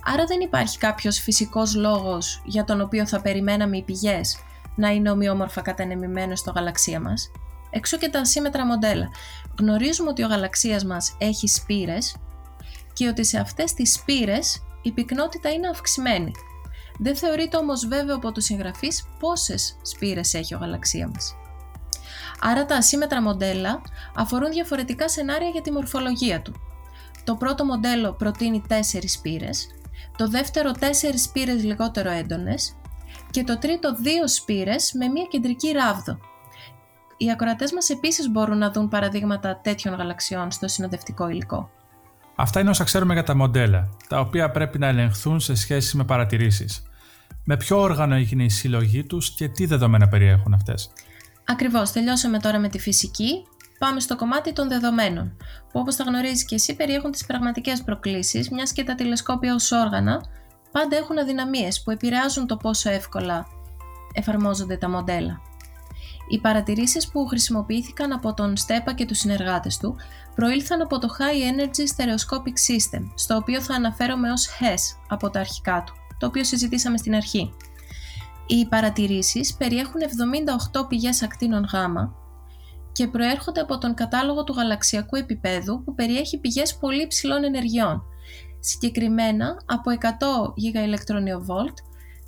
Άρα 0.05 0.25
δεν 0.25 0.39
υπάρχει 0.39 0.77
κάποιος 0.77 1.19
φυσικός 1.19 1.75
λόγος 1.75 2.41
για 2.45 2.63
τον 2.63 2.81
οποίο 2.81 3.07
θα 3.07 3.21
περιμέναμε 3.21 3.77
οι 3.77 3.83
πηγές 3.83 4.37
να 4.75 4.89
είναι 4.89 5.11
ομοιόμορφα 5.11 5.61
κατανεμημένες 5.61 6.39
στο 6.39 6.51
γαλαξία 6.51 6.99
μας. 6.99 7.31
Εξού 7.69 7.97
και 7.97 8.09
τα 8.09 8.19
ασύμετρα 8.19 8.65
μοντέλα. 8.65 9.09
Γνωρίζουμε 9.59 10.09
ότι 10.09 10.23
ο 10.23 10.27
γαλαξίας 10.27 10.85
μας 10.85 11.15
έχει 11.17 11.47
σπήρες 11.47 12.15
και 12.93 13.07
ότι 13.07 13.25
σε 13.25 13.39
αυτές 13.39 13.73
τις 13.73 13.93
σπήρες 13.93 14.63
η 14.81 14.91
πυκνότητα 14.91 15.49
είναι 15.49 15.67
αυξημένη. 15.67 16.31
Δεν 16.99 17.15
θεωρείται 17.15 17.57
όμως 17.57 17.87
βέβαιο 17.87 18.15
από 18.15 18.31
τους 18.31 18.43
συγγραφείς 18.43 19.07
πόσες 19.19 19.77
σπήρες 19.81 20.33
έχει 20.33 20.55
ο 20.55 20.57
γαλαξία 20.57 21.07
μας. 21.07 21.35
Άρα 22.41 22.65
τα 22.65 22.75
ασύμετρα 22.75 23.21
μοντέλα 23.21 23.81
αφορούν 24.15 24.51
διαφορετικά 24.51 25.09
σενάρια 25.09 25.49
για 25.49 25.61
τη 25.61 25.71
μορφολογία 25.71 26.41
του. 26.41 26.53
Το 27.23 27.35
πρώτο 27.35 27.65
μοντέλο 27.65 28.13
προτείνει 28.13 28.63
4 28.67 28.73
σπήρες, 29.07 29.67
το 30.17 30.27
δεύτερο 30.27 30.71
4 30.71 30.83
σπήρες 31.17 31.63
λιγότερο 31.63 32.09
έντονες 32.09 32.75
και 33.31 33.43
το 33.43 33.57
τρίτο 33.57 33.95
2 34.03 34.27
σπήρες 34.27 34.91
με 34.93 35.07
μια 35.07 35.25
κεντρική 35.29 35.71
ράβδο, 35.71 36.17
οι 37.21 37.31
ακροατές 37.31 37.73
μας 37.73 37.89
επίσης 37.89 38.29
μπορούν 38.29 38.57
να 38.57 38.71
δουν 38.71 38.89
παραδείγματα 38.89 39.59
τέτοιων 39.63 39.95
γαλαξιών 39.95 40.51
στο 40.51 40.67
συνοδευτικό 40.67 41.29
υλικό. 41.29 41.69
Αυτά 42.35 42.59
είναι 42.59 42.69
όσα 42.69 42.83
ξέρουμε 42.83 43.13
για 43.13 43.23
τα 43.23 43.35
μοντέλα, 43.35 43.89
τα 44.07 44.19
οποία 44.19 44.51
πρέπει 44.51 44.79
να 44.79 44.87
ελεγχθούν 44.87 45.39
σε 45.39 45.55
σχέση 45.55 45.97
με 45.97 46.03
παρατηρήσεις. 46.03 46.83
Με 47.43 47.57
ποιο 47.57 47.81
όργανο 47.81 48.15
έγινε 48.15 48.43
η 48.43 48.49
συλλογή 48.49 49.03
τους 49.03 49.31
και 49.31 49.47
τι 49.47 49.65
δεδομένα 49.65 50.07
περιέχουν 50.07 50.53
αυτές; 50.53 50.91
Ακριβώς, 51.45 51.91
τελειώσαμε 51.91 52.39
τώρα 52.39 52.59
με 52.59 52.69
τη 52.69 52.79
φυσική. 52.79 53.45
πάμε 53.79 53.99
στο 53.99 54.15
κομμάτι 54.15 54.53
των 54.53 54.67
δεδομένων, 54.67 55.37
που 55.71 55.79
όπως 55.79 55.95
τα 55.95 56.03
γνωρίζεις 56.03 56.45
και 56.45 56.55
εσύ 56.55 56.75
περιέχουν 56.75 57.11
τις 57.11 57.25
πραγματικές 57.25 57.83
προκλήσεις, 57.83 58.49
μιας 58.49 58.71
και 58.71 58.83
τα 58.83 58.95
τηλεσκόπια 58.95 59.53
ως 59.53 59.71
όργανα 59.71 60.23
πάντα 60.71 60.97
έχουν 60.97 61.17
αδυναμίες 61.17 61.83
που 61.83 61.91
επηρεάζουν 61.91 62.47
το 62.47 62.57
πόσο 62.57 62.89
εύκολα 62.89 63.47
εφαρμόζονται 64.13 64.77
τα 64.77 64.89
μοντέλα. 64.89 65.41
Οι 66.31 66.39
παρατηρήσεις 66.39 67.07
που 67.07 67.25
χρησιμοποιήθηκαν 67.27 68.11
από 68.11 68.33
τον 68.33 68.57
Στέπα 68.57 68.93
και 68.93 69.05
τους 69.05 69.17
συνεργάτες 69.17 69.77
του 69.77 69.95
προήλθαν 70.35 70.81
από 70.81 70.99
το 70.99 71.07
High 71.19 71.53
Energy 71.53 71.83
Stereoscopic 71.95 72.57
System, 72.69 73.11
στο 73.15 73.35
οποίο 73.35 73.61
θα 73.61 73.73
αναφέρομαι 73.73 74.31
ως 74.31 74.47
HES 74.59 74.99
από 75.07 75.29
τα 75.29 75.39
αρχικά 75.39 75.83
του, 75.85 75.93
το 76.17 76.25
οποίο 76.25 76.43
συζητήσαμε 76.43 76.97
στην 76.97 77.15
αρχή. 77.15 77.53
Οι 78.47 78.65
παρατηρήσεις 78.65 79.55
περιέχουν 79.55 80.01
78 80.71 80.87
πηγές 80.87 81.23
ακτίνων 81.23 81.63
Γ 81.63 81.75
και 82.91 83.07
προέρχονται 83.07 83.61
από 83.61 83.77
τον 83.77 83.93
κατάλογο 83.93 84.43
του 84.43 84.53
γαλαξιακού 84.53 85.15
επίπεδου 85.15 85.83
που 85.83 85.93
περιέχει 85.95 86.37
πηγές 86.37 86.77
πολύ 86.77 87.07
ψηλών 87.07 87.43
ενεργειών, 87.43 88.03
συγκεκριμένα 88.59 89.61
από 89.65 89.91
100 89.91 90.07
GeV 90.63 91.73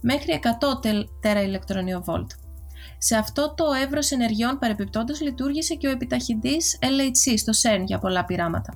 μέχρι 0.02 0.40
100 0.44 0.50
TeV. 1.24 2.26
Σε 3.04 3.16
αυτό 3.16 3.54
το 3.58 3.66
εύρος 3.84 4.12
ενεργειών 4.12 4.60
παρεπιπτόντως 4.60 5.22
λειτουργήσε 5.22 5.76
και 5.76 5.88
ο 5.88 5.92
επιταχυντής 5.92 6.80
LHC 6.82 7.34
στο 7.38 7.52
CERN 7.62 7.84
για 7.86 8.00
πολλά 8.00 8.26
πειράματα. 8.26 8.74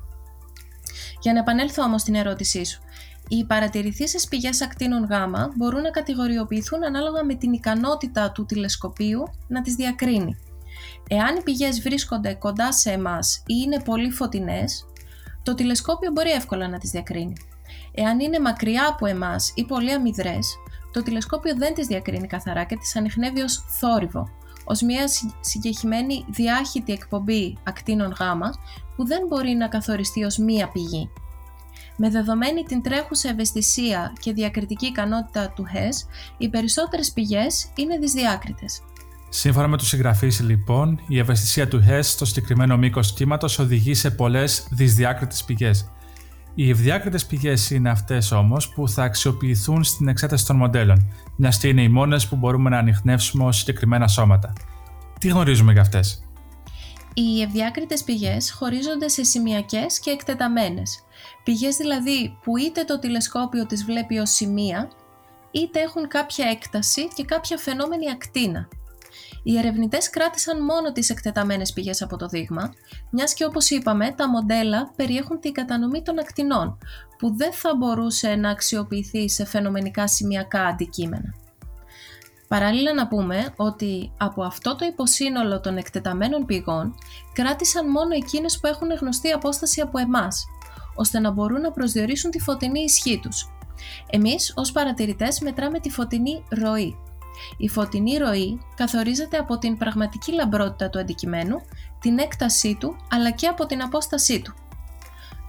Για 1.21 1.33
να 1.33 1.39
επανέλθω 1.39 1.83
όμως 1.83 2.01
στην 2.01 2.15
ερώτησή 2.15 2.65
σου, 2.65 2.81
οι 3.27 3.45
παρατηρηθήσεις 3.45 4.27
πηγές 4.27 4.61
ακτίνων 4.61 5.03
Γ 5.03 5.11
μπορούν 5.55 5.81
να 5.81 5.89
κατηγοριοποιηθούν 5.89 6.83
ανάλογα 6.83 7.23
με 7.23 7.35
την 7.35 7.53
ικανότητα 7.53 8.31
του 8.31 8.45
τηλεσκοπίου 8.45 9.23
να 9.47 9.61
τις 9.61 9.75
διακρίνει. 9.75 10.37
Εάν 11.09 11.35
οι 11.35 11.41
πηγές 11.41 11.81
βρίσκονται 11.81 12.33
κοντά 12.33 12.71
σε 12.71 12.91
εμάς 12.91 13.37
ή 13.37 13.53
είναι 13.65 13.81
πολύ 13.81 14.11
φωτεινές, 14.11 14.85
το 15.43 15.53
τηλεσκόπιο 15.53 16.11
μπορεί 16.11 16.31
εύκολα 16.31 16.67
να 16.67 16.77
τις 16.77 16.89
διακρίνει. 16.89 17.35
Εάν 17.93 18.19
είναι 18.19 18.39
μακριά 18.39 18.87
από 18.87 19.05
εμάς 19.05 19.51
ή 19.55 19.65
πολύ 19.65 19.91
αμυδρές, 19.91 20.55
το 20.95 21.03
τηλεσκόπιο 21.03 21.55
δεν 21.55 21.73
τις 21.73 21.87
διακρίνει 21.87 22.27
καθαρά 22.27 22.63
και 22.63 22.77
τις 22.77 22.95
ανοιχνεύει 22.95 23.41
ως 23.41 23.65
θόρυβο, 23.67 24.29
ως 24.63 24.81
μια 24.81 25.05
συγκεκριμένη 25.39 26.25
διάχυτη 26.29 26.93
εκπομπή 26.93 27.57
ακτίνων 27.63 28.11
Γ 28.11 28.21
που 28.95 29.05
δεν 29.05 29.27
μπορεί 29.27 29.53
να 29.53 29.67
καθοριστεί 29.67 30.23
ως 30.23 30.37
μία 30.37 30.67
πηγή. 30.67 31.09
Με 31.97 32.09
δεδομένη 32.09 32.63
την 32.63 32.81
τρέχουσα 32.81 33.29
ευαισθησία 33.29 34.13
και 34.19 34.33
διακριτική 34.33 34.85
ικανότητα 34.85 35.49
του 35.55 35.65
HES, 35.73 36.07
οι 36.37 36.49
περισσότερες 36.49 37.11
πηγές 37.11 37.71
είναι 37.75 37.97
δυσδιάκριτες. 37.97 38.81
Σύμφωνα 39.29 39.67
με 39.67 39.77
τους 39.77 39.87
συγγραφείς, 39.87 40.39
λοιπόν, 40.39 40.99
η 41.07 41.19
ευαισθησία 41.19 41.67
του 41.67 41.83
HES 41.89 42.03
στο 42.03 42.25
συγκεκριμένο 42.25 42.77
μήκος 42.77 43.13
κύματος 43.13 43.59
οδηγεί 43.59 43.93
σε 43.93 44.11
πολλές 44.11 44.67
δυσδιάκριτες 44.71 45.43
πηγές. 45.43 45.91
Οι 46.57 46.69
ευδιάκριτες 46.69 47.25
πηγές 47.25 47.69
είναι 47.69 47.89
αυτές 47.89 48.31
όμως 48.31 48.69
που 48.69 48.89
θα 48.89 49.03
αξιοποιηθούν 49.03 49.83
στην 49.83 50.07
εξέταση 50.07 50.45
των 50.45 50.55
μοντέλων, 50.55 51.11
μια 51.35 51.53
και 51.59 51.67
είναι 51.67 51.81
οι 51.81 51.89
μόνες 51.89 52.27
που 52.27 52.35
μπορούμε 52.35 52.69
να 52.69 52.77
ανοιχνεύσουμε 52.77 53.43
ως 53.45 53.57
συγκεκριμένα 53.57 54.07
σώματα. 54.07 54.53
Τι 55.19 55.27
γνωρίζουμε 55.27 55.71
για 55.71 55.81
αυτές; 55.81 56.23
Οι 57.13 57.41
ευδιάκριτες 57.41 58.03
πηγές 58.03 58.51
χωρίζονται 58.51 59.07
σε 59.07 59.23
σημειακές 59.23 59.99
και 59.99 60.09
εκτεταμένες. 60.09 61.03
Πηγές 61.43 61.75
δηλαδή 61.75 62.37
που 62.43 62.57
είτε 62.57 62.83
το 62.83 62.99
τηλεσκόπιο 62.99 63.65
τις 63.65 63.85
βλέπει 63.85 64.17
ως 64.17 64.29
σημεία, 64.29 64.89
είτε 65.51 65.79
έχουν 65.79 66.07
κάποια 66.07 66.47
έκταση 66.47 67.07
και 67.15 67.25
κάποια 67.25 67.57
φαινόμενη 67.57 68.09
ακτίνα. 68.11 68.67
Οι 69.47 69.57
ερευνητές 69.57 70.09
κράτησαν 70.09 70.63
μόνο 70.63 70.91
τις 70.91 71.09
εκτεταμένες 71.09 71.73
πηγές 71.73 72.01
από 72.01 72.17
το 72.17 72.27
δείγμα, 72.27 72.73
μιας 73.09 73.33
και 73.33 73.45
όπως 73.45 73.69
είπαμε, 73.69 74.11
τα 74.11 74.29
μοντέλα 74.29 74.91
περιέχουν 74.95 75.39
την 75.39 75.51
κατανομή 75.51 76.01
των 76.01 76.19
ακτινών, 76.19 76.77
που 77.17 77.35
δεν 77.35 77.53
θα 77.53 77.75
μπορούσε 77.75 78.35
να 78.35 78.49
αξιοποιηθεί 78.49 79.29
σε 79.29 79.45
φαινομενικά 79.45 80.07
σημειακά 80.07 80.65
αντικείμενα. 80.65 81.33
Παράλληλα 82.47 82.93
να 82.93 83.07
πούμε 83.07 83.53
ότι 83.55 84.11
από 84.17 84.43
αυτό 84.43 84.75
το 84.75 84.85
υποσύνολο 84.85 85.59
των 85.59 85.77
εκτεταμένων 85.77 86.45
πηγών 86.45 86.95
κράτησαν 87.33 87.89
μόνο 87.89 88.15
εκείνες 88.15 88.59
που 88.59 88.67
έχουν 88.67 88.91
γνωστή 88.91 89.31
απόσταση 89.31 89.81
από 89.81 89.97
εμάς, 89.97 90.45
ώστε 90.95 91.19
να 91.19 91.31
μπορούν 91.31 91.61
να 91.61 91.71
προσδιορίσουν 91.71 92.31
τη 92.31 92.39
φωτεινή 92.39 92.81
ισχύ 92.81 93.19
τους. 93.19 93.49
Εμείς 94.09 94.53
ως 94.55 94.71
παρατηρητές 94.71 95.39
μετράμε 95.39 95.79
τη 95.79 95.89
φωτεινή 95.89 96.43
ροή, 96.49 96.97
η 97.57 97.69
φωτεινή 97.69 98.17
ροή 98.17 98.59
καθορίζεται 98.75 99.37
από 99.37 99.57
την 99.57 99.77
πραγματική 99.77 100.31
λαμπρότητα 100.31 100.89
του 100.89 100.99
αντικειμένου, 100.99 101.57
την 101.99 102.19
έκτασή 102.19 102.77
του 102.79 102.95
αλλά 103.09 103.31
και 103.31 103.47
από 103.47 103.65
την 103.65 103.81
απόστασή 103.81 104.41
του. 104.41 104.53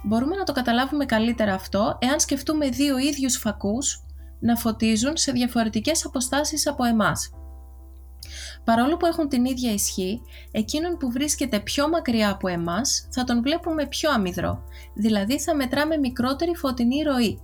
Μπορούμε 0.02 0.37
να 0.37 0.45
το 0.45 0.52
καταλάβουμε 0.52 1.05
καλύτερα 1.05 1.55
αυτό 1.55 1.99
εάν 2.00 2.21
σκεφτούμε 2.21 2.69
δύο 2.69 2.99
ίδιους 2.99 3.37
φακούς 3.37 4.00
να 4.40 4.57
φωτίζουν 4.57 5.16
σε 5.16 5.33
διαφορετικές 5.33 6.05
αποστάσεις 6.05 6.66
από 6.66 6.85
εμάς. 6.85 7.31
Παρόλο 8.64 8.97
που 8.97 9.07
έχουν 9.07 9.28
την 9.28 9.45
ίδια 9.45 9.73
ισχύ, 9.73 10.21
εκείνον 10.50 10.97
που 10.97 11.11
βρίσκεται 11.11 11.61
πιο 11.61 11.88
μακριά 11.88 12.31
από 12.31 12.49
εμάς 12.49 13.09
θα 13.11 13.25
τον 13.25 13.43
βλέπουμε 13.43 13.87
πιο 13.87 14.11
αμυδρό, 14.11 14.62
δηλαδή 14.95 15.40
θα 15.40 15.55
μετράμε 15.55 15.97
μικρότερη 15.97 16.55
φωτεινή 16.55 17.02
ροή. 17.02 17.40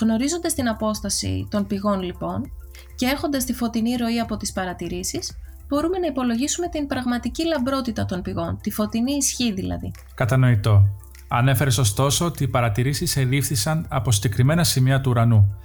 Γνωρίζοντας 0.00 0.54
την 0.54 0.68
απόσταση 0.68 1.48
των 1.50 1.66
πηγών 1.66 2.02
λοιπόν, 2.02 2.52
και 2.98 3.06
έχοντας 3.06 3.44
τη 3.44 3.52
φωτεινή 3.52 3.96
ροή 3.96 4.20
από 4.20 4.36
τις 4.36 4.52
παρατηρήσεις, 4.52 5.38
μπορούμε 5.68 5.98
να 5.98 6.06
υπολογίσουμε 6.06 6.68
την 6.68 6.86
πραγματική 6.86 7.46
λαμπρότητα 7.46 8.04
των 8.04 8.22
πηγών, 8.22 8.58
τη 8.62 8.70
φωτεινή 8.70 9.12
ισχύ 9.12 9.52
δηλαδή. 9.52 9.90
Κατανοητό. 10.14 10.88
Ανέφερες 11.28 11.78
ωστόσο 11.78 12.24
ότι 12.24 12.44
οι 12.44 12.48
παρατηρήσεις 12.48 13.16
ελήφθησαν 13.16 13.86
από 13.88 14.12
συγκεκριμένα 14.12 14.64
σημεία 14.64 15.00
του 15.00 15.10
ουρανού. 15.10 15.58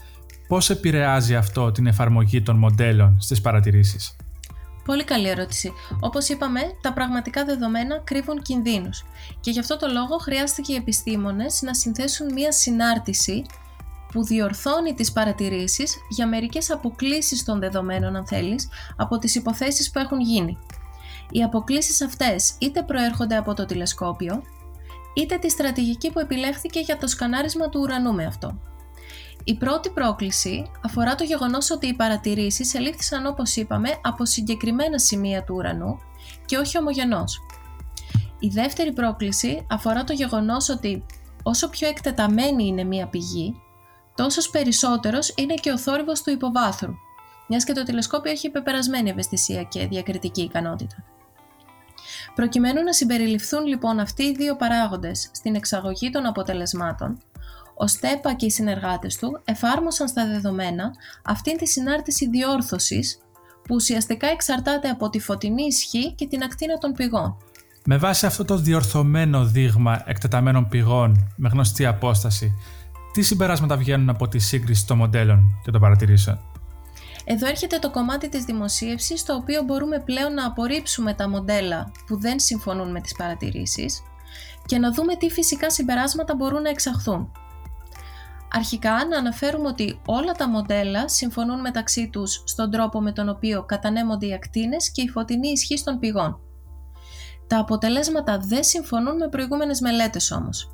Πώς 0.48 0.70
επηρεάζει 0.70 1.36
αυτό 1.36 1.72
την 1.72 1.88
εφαρμογή 1.88 2.42
των 2.42 2.58
μοντέλων 2.58 3.22
στις 3.22 3.42
παρατηρήσεις; 3.42 4.16
Πολύ 4.86 5.04
καλή 5.04 5.30
ερώτηση. 5.30 5.72
Όπως 6.00 6.30
είπαμε, 6.30 6.60
τα 6.82 6.94
πραγματικά 6.94 7.46
δεδομένα 7.46 8.02
κρύβουν 8.04 8.42
κινδύνους. 8.42 9.04
Και 9.40 9.52
γι' 9.52 9.60
αυτό 9.60 9.78
το 9.78 9.88
λόγο 9.88 10.18
χρειάστηκε 10.18 10.74
οι 10.74 10.75
επιστήμονες 10.75 11.62
να 11.62 11.74
συνθέσουν 11.74 12.34
μία 12.34 12.52
συνάρτηση 12.52 13.44
που 14.13 14.24
διορθώνει 14.24 14.93
τις 14.93 15.12
παρατηρήσεις 15.12 15.98
για 16.10 16.27
μερικές 16.27 16.72
αποκλίσεις 16.72 17.43
των 17.43 17.60
δεδομένων 17.60 18.15
αν 18.15 18.27
θέλεις 18.27 18.70
από 18.98 19.17
τις 19.17 19.36
υποθέσεις 19.36 19.91
που 19.91 20.00
έχουν 20.00 20.20
γίνει. 20.20 20.58
Οι 21.32 21.43
αποκλίσεις 21.43 22.01
αυτές 22.01 22.55
είτε 22.60 22.84
προέρχονται 22.84 23.36
από 23.36 23.53
το 23.53 23.65
τηλεσκόπιο, 23.65 24.43
είτε 25.13 25.38
τη 25.38 25.50
στρατηγική 25.50 26.12
που 26.12 26.20
επιλέχθηκε 26.20 26.79
για 26.79 26.98
το 26.98 27.08
σκανάρισμα 27.08 27.70
του 27.70 27.79
ουρανού 27.79 28.13
με 28.13 28.25
αυτό. 28.25 28.60
Η 29.43 29.55
πρώτη 29.55 29.89
πρόκληση 29.89 30.72
αφορά 30.84 31.15
το 31.15 31.24
γεγονός 31.24 31.72
ότι 31.72 31.88
οι 31.88 31.93
παρατηρήσεις 31.93 32.74
ελήφθησαν 32.74 33.25
όπως 33.25 33.55
είπαμε 33.55 33.89
από 34.01 34.25
συγκεκριμένα 34.25 35.00
σημεία 35.00 35.43
του 35.43 35.55
ουρανού 35.55 36.00
και 36.46 36.58
όχι 36.58 36.77
ομογενώς. 36.77 37.39
Η 38.39 38.48
δεύτερη 38.48 38.93
πρόκληση 38.93 39.65
αφορά 39.70 40.03
το 40.03 40.13
γεγονός 40.13 40.70
ότι 40.70 41.05
όσο 41.43 41.70
πιο 41.70 41.88
εκτεταμένη 41.88 42.65
είναι 42.65 42.84
μία 42.84 43.08
πηγή, 43.08 43.55
τόσος 44.15 44.50
περισσότερος 44.50 45.34
είναι 45.38 45.53
και 45.53 45.72
ο 45.72 45.77
θόρυβος 45.77 46.22
του 46.22 46.32
υποβάθρου, 46.32 46.93
μιας 47.48 47.63
και 47.63 47.74
το 47.74 47.84
τηλεσκόπιο 47.84 48.32
έχει 48.32 48.50
πεπερασμένη 48.50 49.10
ευαισθησία 49.10 49.63
και 49.63 49.88
διακριτική 49.88 50.41
ικανότητα. 50.41 50.96
Προκειμένου 52.36 52.84
να 52.84 52.93
συμπεριληφθούν 52.93 53.65
λοιπόν 53.65 54.00
αυτοί 54.00 54.24
οι 54.24 54.34
δύο 54.34 54.55
παράγοντες 54.55 55.29
στην 55.34 55.55
εξαγωγή 55.55 56.10
των 56.10 56.25
αποτελεσμάτων, 56.25 57.17
ο 57.75 57.88
ΣΤΕΠΑ 57.88 58.34
και 58.34 58.46
οι 58.46 58.50
συνεργάτες 58.50 59.17
του 59.17 59.41
εφάρμοσαν 59.46 60.08
στα 60.08 60.27
δεδομένα 60.27 60.91
αυτήν 61.25 61.58
τη 61.58 61.67
συνάρτηση 61.67 62.29
διόρθωσης 62.29 63.17
που 63.63 63.75
ουσιαστικά 63.75 64.27
εξαρτάται 64.27 64.89
από 64.89 65.10
τη 65.10 65.20
φωτεινή 65.20 65.63
ισχύ 65.63 66.13
και 66.13 66.27
την 66.27 66.43
ακτίνα 66.43 66.77
των 66.77 66.91
πηγών. 66.91 67.38
Με 67.86 67.98
βάση 67.98 68.25
αυτό 68.25 68.46
το 68.46 68.58
διορθωμένο 68.58 69.46
δείγμα 69.46 70.03
εκτεταμένων 70.05 70.67
πηγών 70.67 71.34
με 71.36 71.50
γνωστή 71.50 71.86
απόσταση, 71.86 72.53
τι 73.13 73.22
συμπεράσματα 73.22 73.77
βγαίνουν 73.77 74.10
από 74.10 74.27
τη 74.27 74.39
σύγκριση 74.39 74.88
των 74.88 74.98
μοντέλων 74.98 75.60
και 75.63 75.72
των 75.72 75.82
παρατηρήσεων; 75.82 76.39
Εδώ 77.25 77.48
έρχεται 77.48 77.79
το 77.79 77.91
κομμάτι 77.91 78.29
της 78.29 78.43
δημοσίευσης, 78.43 79.20
στο 79.20 79.34
οποίο 79.34 79.63
μπορούμε 79.63 80.00
πλέον 80.00 80.34
να 80.34 80.46
απορρίψουμε 80.46 81.13
τα 81.13 81.29
μοντέλα 81.29 81.91
που 82.08 82.20
δεν 82.20 82.39
συμφωνούν 82.39 82.91
με 82.91 83.01
τις 83.01 83.15
παρατηρήσεις 83.15 84.01
και 84.65 84.77
να 84.77 84.91
δούμε 84.91 85.15
τι 85.15 85.29
φυσικά 85.29 85.70
συμπεράσματα 85.70 86.36
μπορούν 86.36 86.62
να 86.62 86.70
εξαχθούν. 86.70 87.32
Αρχικά 88.51 89.05
να 89.10 89.17
αναφέρουμε 89.17 89.67
ότι 89.67 90.00
όλα 90.05 90.32
τα 90.32 90.50
μοντέλα 90.50 91.08
συμφωνούν 91.08 91.60
μεταξύ 91.60 92.10
τους 92.10 92.43
στον 92.46 92.72
τρόπο 92.72 93.01
με 93.01 93.12
τον 93.12 93.29
οποίο 93.29 93.63
κατανέμονται 93.63 94.25
οι 94.25 94.34
ακτίνες 94.34 94.91
και 94.91 95.01
η 95.01 95.10
φωτεινή 95.10 95.50
ισχύ 95.50 95.84
των 95.84 96.00
πηγών. 96.00 96.39
Τα 97.48 97.60
αποτελέσματα 97.60 98.38
δεν 98.38 98.63
συμφωνούν 98.63 99.15
με 99.15 99.27
προηγούμενες 99.27 99.79
μελέτες 99.82 100.32
όμως. 100.32 100.67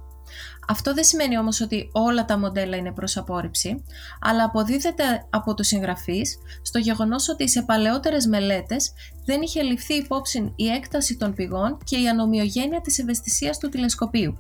Αυτό 0.68 0.94
δεν 0.94 1.04
σημαίνει 1.04 1.38
όμως 1.38 1.62
ότι 1.62 1.90
όλα 1.92 2.26
τα 2.26 2.38
μοντέλα 2.38 2.78
είναι 2.78 2.92
προς 2.92 3.18
απόρριψη, 3.18 3.84
αλλά 4.22 4.44
αποδίδεται 4.44 5.04
από 5.30 5.54
τους 5.54 5.68
συγγραφείς 5.68 6.38
στο 6.62 6.80
γεγονός 6.80 7.30
ότι 7.30 7.50
σε 7.50 7.62
παλαιότερες 7.62 8.26
μελέτες 8.26 8.94
δεν 9.26 9.42
είχε 9.42 9.62
ληφθεί 9.62 9.94
υπόψη 9.94 10.54
η 10.56 10.68
έκταση 10.68 11.18
των 11.18 11.34
πηγών 11.34 11.78
και 11.84 11.98
η 11.98 12.08
ανομοιογένεια 12.10 12.82
της 12.82 13.00
ευαισθησίας 13.00 13.58
του 13.58 13.70
τηλεσκοπίου. 13.70 14.38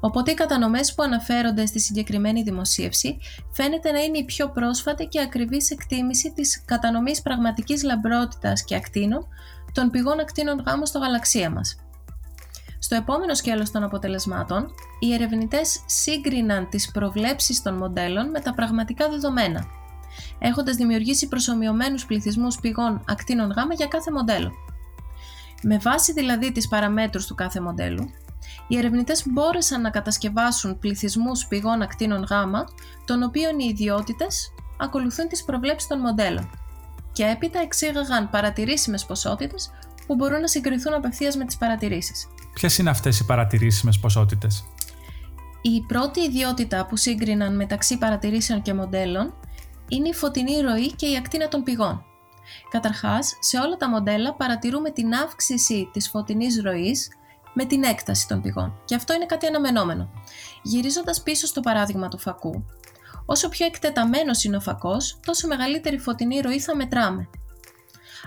Οπότε 0.00 0.30
οι 0.30 0.34
κατανομές 0.34 0.94
που 0.94 1.02
αναφέρονται 1.02 1.66
στη 1.66 1.80
συγκεκριμένη 1.80 2.42
δημοσίευση 2.42 3.18
φαίνεται 3.52 3.90
να 3.90 4.00
είναι 4.00 4.18
η 4.18 4.24
πιο 4.24 4.50
πρόσφατη 4.50 5.04
και 5.04 5.20
ακριβής 5.20 5.70
εκτίμηση 5.70 6.32
της 6.32 6.64
κατανομής 6.64 7.22
πραγματικής 7.22 7.82
λαμπρότητας 7.82 8.64
και 8.64 8.74
ακτίνων 8.74 9.26
των 9.72 9.90
πηγών 9.90 10.20
ακτίνων 10.20 10.62
γάμου 10.66 10.86
στο 10.86 10.98
γαλαξία 10.98 11.50
μας. 11.50 11.76
Στο 12.86 12.94
επόμενο 12.94 13.34
σκέλος 13.34 13.70
των 13.70 13.82
αποτελεσμάτων, 13.82 14.74
οι 14.98 15.14
ερευνητές 15.14 15.82
σύγκριναν 15.86 16.68
τις 16.68 16.90
προβλέψεις 16.90 17.62
των 17.62 17.74
μοντέλων 17.74 18.30
με 18.30 18.40
τα 18.40 18.54
πραγματικά 18.54 19.08
δεδομένα, 19.08 19.66
έχοντας 20.38 20.76
δημιουργήσει 20.76 21.28
προσωμιωμένους 21.28 22.06
πληθυσμούς 22.06 22.60
πηγών 22.60 23.04
ακτίνων 23.08 23.50
γάμα 23.50 23.74
για 23.74 23.86
κάθε 23.86 24.12
μοντέλο. 24.12 24.52
Με 25.62 25.78
βάση 25.78 26.12
δηλαδή 26.12 26.52
τις 26.52 26.68
παραμέτρους 26.68 27.26
του 27.26 27.34
κάθε 27.34 27.60
μοντέλου, 27.60 28.10
οι 28.68 28.78
ερευνητές 28.78 29.24
μπόρεσαν 29.28 29.80
να 29.80 29.90
κατασκευάσουν 29.90 30.78
πληθυσμούς 30.78 31.46
πηγών 31.46 31.82
ακτίνων 31.82 32.22
γάμα, 32.22 32.64
των 33.04 33.22
οποίων 33.22 33.58
οι 33.58 33.66
ιδιότητες 33.70 34.52
ακολουθούν 34.78 35.28
τις 35.28 35.44
προβλέψεις 35.44 35.88
των 35.88 36.00
μοντέλων 36.00 36.50
και 37.12 37.24
έπειτα 37.24 37.60
εξήγαγαν 37.60 38.30
παρατηρήσιμες 38.30 39.04
ποσότητες 39.04 39.70
που 40.06 40.14
μπορούν 40.14 40.40
να 40.40 40.48
συγκριθούν 40.48 40.94
απευθείας 40.94 41.36
με 41.36 41.44
τις 41.44 41.56
παρατηρήσεις. 41.56 42.28
Ποιες 42.56 42.78
είναι 42.78 42.90
αυτές 42.90 43.18
οι 43.20 43.24
παρατηρήσιμες 43.24 43.98
ποσότητες, 43.98 44.64
Η 45.62 45.80
πρώτη 45.86 46.20
ιδιότητα 46.20 46.86
που 46.86 46.96
σύγκριναν 46.96 47.56
μεταξύ 47.56 47.98
παρατηρήσεων 47.98 48.62
και 48.62 48.74
μοντέλων 48.74 49.34
είναι 49.88 50.08
η 50.08 50.12
φωτεινή 50.12 50.60
ροή 50.60 50.92
και 50.92 51.06
η 51.06 51.16
ακτίνα 51.16 51.48
των 51.48 51.62
πηγών. 51.62 52.04
Καταρχάς, 52.70 53.36
σε 53.40 53.58
όλα 53.58 53.76
τα 53.76 53.88
μοντέλα 53.88 54.34
παρατηρούμε 54.34 54.90
την 54.90 55.14
αύξηση 55.14 55.88
της 55.92 56.08
φωτεινής 56.08 56.60
ροής 56.62 57.08
με 57.54 57.64
την 57.64 57.82
έκταση 57.82 58.28
των 58.28 58.42
πηγών 58.42 58.78
και 58.84 58.94
αυτό 58.94 59.14
είναι 59.14 59.26
κάτι 59.26 59.46
αναμενόμενο. 59.46 60.10
Γυρίζοντας 60.62 61.22
πίσω 61.22 61.46
στο 61.46 61.60
παράδειγμα 61.60 62.08
του 62.08 62.18
φακού, 62.18 62.64
όσο 63.26 63.48
πιο 63.48 63.66
εκτεταμένος 63.66 64.44
είναι 64.44 64.56
ο 64.56 64.60
φακός, 64.60 65.18
τόσο 65.26 65.46
μεγαλύτερη 65.46 65.98
φωτεινή 65.98 66.40
ροή 66.40 66.60
θα 66.60 66.76
μετράμε. 66.76 67.28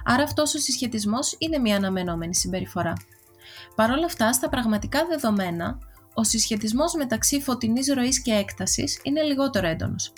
Άρα 0.03 0.23
αυτός 0.23 0.55
ο 0.55 0.59
συσχετισμός 0.59 1.35
είναι 1.37 1.57
μια 1.57 1.75
αναμενόμενη 1.75 2.35
συμπεριφορά. 2.35 2.93
Παρ' 3.75 3.91
όλα 3.91 4.05
αυτά, 4.05 4.33
στα 4.33 4.49
πραγματικά 4.49 5.05
δεδομένα, 5.09 5.77
ο 6.13 6.23
συσχετισμός 6.23 6.93
μεταξύ 6.93 7.41
φωτεινής 7.41 7.93
ροής 7.93 8.21
και 8.21 8.31
έκτασης 8.31 8.99
είναι 9.03 9.21
λιγότερο 9.21 9.67
έντονος. 9.67 10.13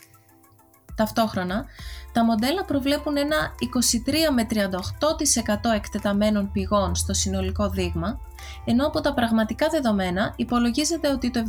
Ταυτόχρονα, 0.96 1.66
τα 2.14 2.26
μοντέλα 2.26 2.66
προβλέπουν 2.66 3.18
ένα 3.18 3.52
23 3.60 4.34
με 4.34 4.46
38% 4.50 5.72
εκτεταμένων 5.76 6.52
πηγών 6.52 6.96
στο 6.96 7.14
συνολικό 7.14 7.70
δείγμα, 7.70 8.20
ενώ 8.66 8.88
από 8.88 9.02
τα 9.02 9.14
πραγματικά 9.14 9.68
δεδομένα 9.72 10.34
υπολογίζεται 10.36 11.10
ότι 11.12 11.32
το 11.32 11.44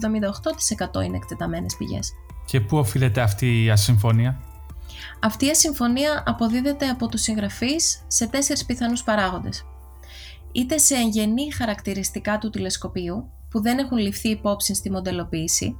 78% 1.00 1.04
είναι 1.04 1.16
εκτεταμένες 1.16 1.76
πηγές. 1.76 2.12
Και 2.46 2.60
πού 2.60 2.76
οφείλεται 2.78 3.20
αυτή 3.20 3.64
η 3.64 3.70
ασυμφωνία; 3.70 4.40
Αυτή 5.20 5.46
η 5.46 5.50
ασυμφωνία 5.50 6.22
αποδίδεται 6.26 6.88
από 6.88 7.08
τους 7.08 7.22
συγγραφείς 7.22 8.04
σε 8.06 8.26
τέσσερις 8.26 8.64
πιθανούς 8.64 9.02
παράγοντες 9.02 9.64
είτε 10.52 10.78
σε 10.78 10.94
εγγενή 10.94 11.52
χαρακτηριστικά 11.52 12.38
του 12.38 12.50
τηλεσκοπίου 12.50 13.30
που 13.50 13.62
δεν 13.62 13.78
έχουν 13.78 13.98
ληφθεί 13.98 14.28
υπόψη 14.28 14.74
στη 14.74 14.90
μοντελοποίηση, 14.90 15.76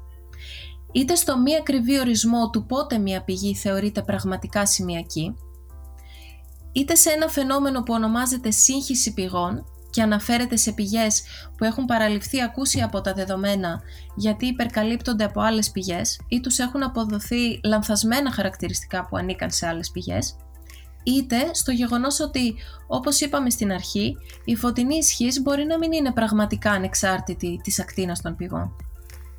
είτε 0.92 1.14
στο 1.14 1.38
μη 1.38 1.56
ακριβή 1.56 1.98
ορισμό 1.98 2.50
του 2.50 2.66
πότε 2.66 2.98
μια 2.98 3.24
πηγή 3.24 3.54
θεωρείται 3.54 4.02
πραγματικά 4.02 4.66
σημειακή, 4.66 5.34
είτε 6.72 6.94
σε 6.94 7.10
ένα 7.10 7.28
φαινόμενο 7.28 7.82
που 7.82 7.94
ονομάζεται 7.94 8.50
σύγχυση 8.50 9.14
πηγών 9.14 9.64
και 9.90 10.02
αναφέρεται 10.02 10.56
σε 10.56 10.72
πηγές 10.72 11.22
που 11.56 11.64
έχουν 11.64 11.84
παραληφθεί 11.84 12.42
ακούσια 12.42 12.84
από 12.84 13.00
τα 13.00 13.12
δεδομένα 13.12 13.80
γιατί 14.16 14.46
υπερκαλύπτονται 14.46 15.24
από 15.24 15.40
άλλες 15.40 15.70
πηγές 15.70 16.20
ή 16.28 16.40
τους 16.40 16.58
έχουν 16.58 16.82
αποδοθεί 16.82 17.60
λανθασμένα 17.64 18.30
χαρακτηριστικά 18.30 19.06
που 19.06 19.16
ανήκαν 19.16 19.50
σε 19.50 19.66
άλλες 19.66 19.90
πηγές, 19.90 20.36
είτε 21.02 21.36
στο 21.52 21.70
γεγονός 21.72 22.20
ότι, 22.20 22.54
όπως 22.86 23.20
είπαμε 23.20 23.50
στην 23.50 23.72
αρχή, 23.72 24.16
η 24.44 24.56
φωτεινή 24.56 24.96
ισχύς 24.96 25.42
μπορεί 25.42 25.64
να 25.64 25.78
μην 25.78 25.92
είναι 25.92 26.12
πραγματικά 26.12 26.70
ανεξάρτητη 26.70 27.60
της 27.62 27.80
ακτίνας 27.80 28.20
των 28.22 28.36
πηγών. 28.36 28.76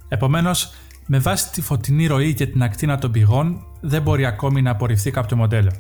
Επομένως, 0.08 0.74
με 1.06 1.20
βάση 1.20 1.52
τη 1.52 1.62
φωτεινή 1.62 2.08
ροή 2.08 2.34
και 2.34 2.46
την 2.48 2.64
ακτίνα 2.64 2.98
των 2.98 3.12
πηγών, 3.12 3.66
δεν 3.82 4.02
μπορεί 4.02 4.26
ακόμη 4.26 4.62
να 4.62 4.72
απορριφθεί 4.72 5.12
κάποιο 5.12 5.38
μοντέλο. 5.38 5.72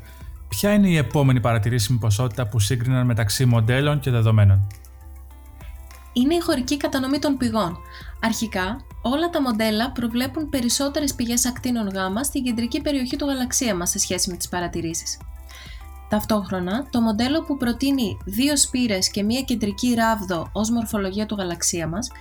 Ποια 0.48 0.74
είναι 0.74 0.89
η 0.89 0.98
επόμενη 0.98 1.39
παρατηρήσιμη 1.39 2.00
ποσότητα 2.00 2.48
που 2.48 2.60
σύγκριναν 2.60 3.06
μεταξύ 3.06 3.46
μοντέλων 3.46 4.00
και 4.00 4.12
δεδομένων; 4.12 4.67
Είναι 6.13 6.36
η 6.36 6.39
χωρική 6.39 6.78
κατανομή 6.78 7.19
των 7.19 7.38
πηγών. 7.38 7.78
Αρχικά, 8.22 8.78
όλα 9.02 9.30
τα 9.30 9.41
μοντέλα 9.41 9.91
προβλέπουν 9.91 10.50
περισσότερες 10.50 11.13
πηγές 11.13 11.46
ακτίνων 11.46 11.89
γάμα 11.89 12.24
στην 12.24 12.43
κεντρική 12.43 12.82
περιοχή 12.82 13.15
του 13.15 13.26
γαλαξία 13.26 13.76
μας 13.76 13.89
σε 13.89 14.00
σχέση 14.00 14.30
με 14.30 14.38
τις 14.38 14.50
παρατηρήσεις. 14.50 15.17
Ταυτόχρονα, 16.13 16.88
το 16.89 17.02
μοντέλο 17.02 17.43
που 17.43 17.58
προτείνει 17.58 18.17
δύο 18.26 18.58
σπήρες 18.58 19.12
και 19.12 19.23
μία 19.23 19.41
κεντρική 19.41 19.93
ράβδο 19.93 20.49
ως 20.52 20.69
μορφολογία 20.69 21.26
του 21.26 21.36
γαλαξία 21.36 21.88
μας 21.88 22.12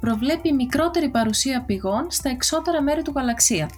προβλέπει 0.00 0.52
μικρότερη 0.52 1.08
παρουσία 1.08 1.62
πηγών 1.62 2.06
στα 2.10 2.28
εξώτερα 2.28 2.82
μέρη 2.82 3.02
του 3.02 3.12
γαλαξία. 3.16 3.70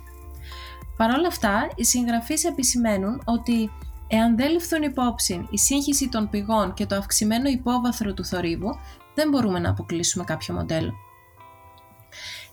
Παρ' 0.96 1.10
όλα 1.10 1.26
αυτά, 1.26 1.70
οι 1.74 1.84
συγγραφείς 1.84 2.44
επισημαίνουν 2.44 3.22
ότι 3.24 3.70
εάν 4.08 4.36
δεν 4.36 4.50
ληφθούν 4.50 4.82
υπόψη 4.82 5.46
η 5.50 5.58
σύγχυση 5.58 6.08
των 6.08 6.30
πηγών 6.30 6.74
και 6.74 6.86
το 6.86 6.96
αυξημένο 6.96 7.48
υπόβαθρο 7.48 8.14
του 8.14 8.24
θορύβου, 8.24 8.78
δεν 9.14 9.28
μπορούμε 9.28 9.58
να 9.58 9.70
αποκλείσουμε 9.70 10.24
κάποιο 10.24 10.54
μοντέλο. 10.54 10.92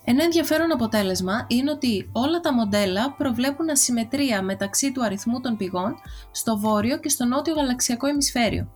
Ένα 0.04 0.24
ενδιαφέρον 0.24 0.72
αποτέλεσμα 0.72 1.44
είναι 1.48 1.70
ότι 1.70 2.08
όλα 2.12 2.40
τα 2.40 2.52
μοντέλα 2.52 3.14
προβλέπουν 3.18 3.70
ασυμμετρία 3.70 4.42
μεταξύ 4.42 4.92
του 4.92 5.04
αριθμού 5.04 5.40
των 5.40 5.56
πηγών 5.56 5.94
στο 6.30 6.58
βόρειο 6.58 6.98
και 6.98 7.08
στο 7.08 7.24
νότιο 7.24 7.54
γαλαξιακό 7.54 8.08
ημισφαίριο, 8.08 8.70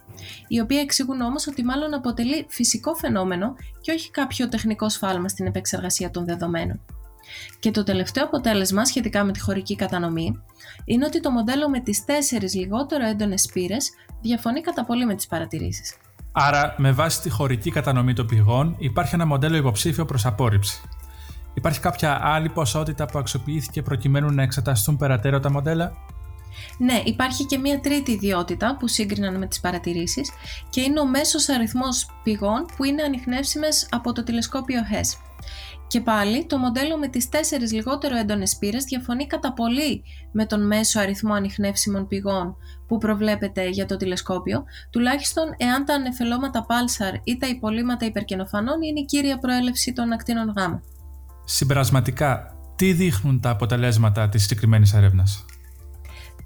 η 0.49 0.61
οποία 0.61 0.81
εξηγούν 0.81 1.21
όμως 1.21 1.47
ότι 1.47 1.65
μάλλον 1.65 1.95
αποτελεί 1.95 2.47
φυσικό 2.49 2.95
φαινόμενο 2.95 3.55
και 3.81 3.93
όχι 3.93 4.11
κάποιο 4.11 4.49
τεχνικό 4.49 4.89
σφάλμα 4.89 5.29
στην 5.29 5.47
επεξεργασία 5.47 6.11
των 6.11 6.25
δεδομένων. 6.25 6.81
Και 7.59 7.71
το 7.71 7.83
τελευταίο 7.83 8.25
αποτέλεσμα 8.25 8.85
σχετικά 8.85 9.25
με 9.25 9.33
τη 9.33 9.41
χωρική 9.41 9.77
κατανομή 9.77 10.43
είναι 10.85 11.05
ότι 11.05 11.21
το 11.21 11.31
μοντέλο 11.31 11.69
με 11.69 11.81
τις 11.81 12.05
τέσσερις 12.05 12.55
λιγότερο 12.55 13.07
έντονες 13.07 13.43
σπήρες 13.43 13.91
διαφωνεί 14.21 14.61
κατά 14.61 14.85
πολύ 14.85 15.07
με 15.07 15.15
τις 15.15 15.27
παρατηρήσεις. 15.27 15.97
Άρα, 16.33 16.75
με 16.79 16.93
βάση 16.93 17.21
τη 17.21 17.31
χωρική 17.31 17.71
κατανομή 17.71 18.12
των 18.12 18.27
πηγών, 18.27 18.77
υπάρχει 18.79 19.15
ένα 19.15 19.27
μοντέλο 19.27 19.57
υποψήφιο 19.57 20.05
προς 20.05 20.27
απόρριψη. 20.27 20.81
Υπάρχει 21.57 21.81
κάποια 21.81 22.21
άλλη 22.23 22.49
ποσότητα 22.49 23.07
που 23.07 23.19
αξιοποιήθηκε 23.19 23.83
προκειμένου 23.83 24.31
να 24.31 24.42
εξεταστούν 24.42 24.97
περαιτέρω 24.97 25.40
τα 25.40 25.51
μοντέλα; 25.51 25.92
Ναι, 26.79 27.03
υπάρχει 27.05 27.45
και 27.45 27.59
μία 27.59 27.81
τρίτη 27.81 28.12
ιδιότητα 28.12 28.77
που 28.79 28.88
σύγκριναν 28.88 29.38
με 29.38 29.47
τις 29.47 29.61
παρατηρήσεις 29.61 30.31
και 30.71 30.81
είναι 30.81 31.01
ο 31.01 31.07
μέσος 31.07 31.49
αριθμός 31.49 32.07
πηγών 32.23 32.66
που 32.77 32.85
είναι 32.85 33.03
ανιχνεύσιμες 33.03 33.88
από 33.90 34.12
το 34.12 34.23
τηλεσκόπιο 34.23 34.81
HESS. 34.92 35.21
Και 35.88 36.01
πάλι, 36.01 36.47
το 36.47 36.59
μοντέλο 36.59 36.99
με 36.99 37.09
τις 37.09 37.29
τέσσερις 37.29 37.73
λιγότερο 37.73 38.16
έντονες 38.16 38.57
πύρες 38.57 38.85
διαφωνεί 38.85 39.27
κατά 39.27 39.53
πολύ 39.53 40.03
με 40.33 40.47
τον 40.47 40.66
μέσο 40.66 41.01
αριθμό 41.01 41.35
ανιχνεύσιμων 41.35 42.07
πηγών 42.07 42.57
που 42.87 42.99
προβλέπεται 42.99 43.69
για 43.69 43.87
το 43.87 43.97
τηλεσκόπιο, 43.97 44.64
τουλάχιστον 44.90 45.45
εάν 45.57 45.85
τα 45.85 45.95
ανεφελώματα 45.95 46.66
Pulsar 46.69 47.21
ή 47.25 47.37
τα 47.37 47.47
υπολείμματα 47.47 48.07
υπερκενοφανών 48.07 48.83
είναι 48.83 49.01
η 49.01 49.05
κύρια 49.05 49.38
προέλευση 49.38 49.92
των 49.92 50.12
ακτίνων 50.12 50.53
γ. 50.57 50.95
Συμπερασματικά, 51.48 52.56
τι 52.76 52.92
δείχνουν 52.92 53.40
τα 53.40 53.50
αποτελέσματα 53.50 54.28
της 54.28 54.42
συγκεκριμένης 54.42 54.94
έρευνας; 54.94 55.44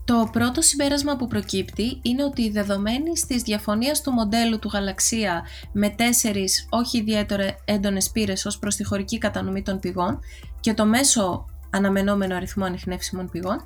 Το 0.04 0.28
πρώτο 0.32 0.62
συμπέρασμα 0.62 1.16
που 1.16 1.26
προκύπτει 1.26 1.98
είναι 2.02 2.24
ότι 2.24 2.42
η 2.42 2.50
δεδομένη 2.50 3.12
της 3.26 3.42
διαφωνίας 3.42 4.00
του 4.02 4.10
μοντέλου 4.10 4.58
του 4.58 4.70
γαλαξία 4.72 5.42
με 5.72 5.88
τέσσερις 5.88 6.66
όχι 6.70 6.98
ιδιαίτερα 6.98 7.54
έντονες 7.64 8.10
πύρες 8.10 8.44
ως 8.44 8.58
προς 8.58 8.76
τη 8.76 8.84
χωρική 8.84 9.18
κατανομή 9.18 9.62
των 9.62 9.78
πηγών 9.78 10.18
και 10.60 10.74
το 10.74 10.86
μέσο 10.86 11.44
αναμενόμενο 11.70 12.34
αριθμό 12.34 12.64
ανιχνεύσιμων 12.64 13.28
πηγών, 13.30 13.62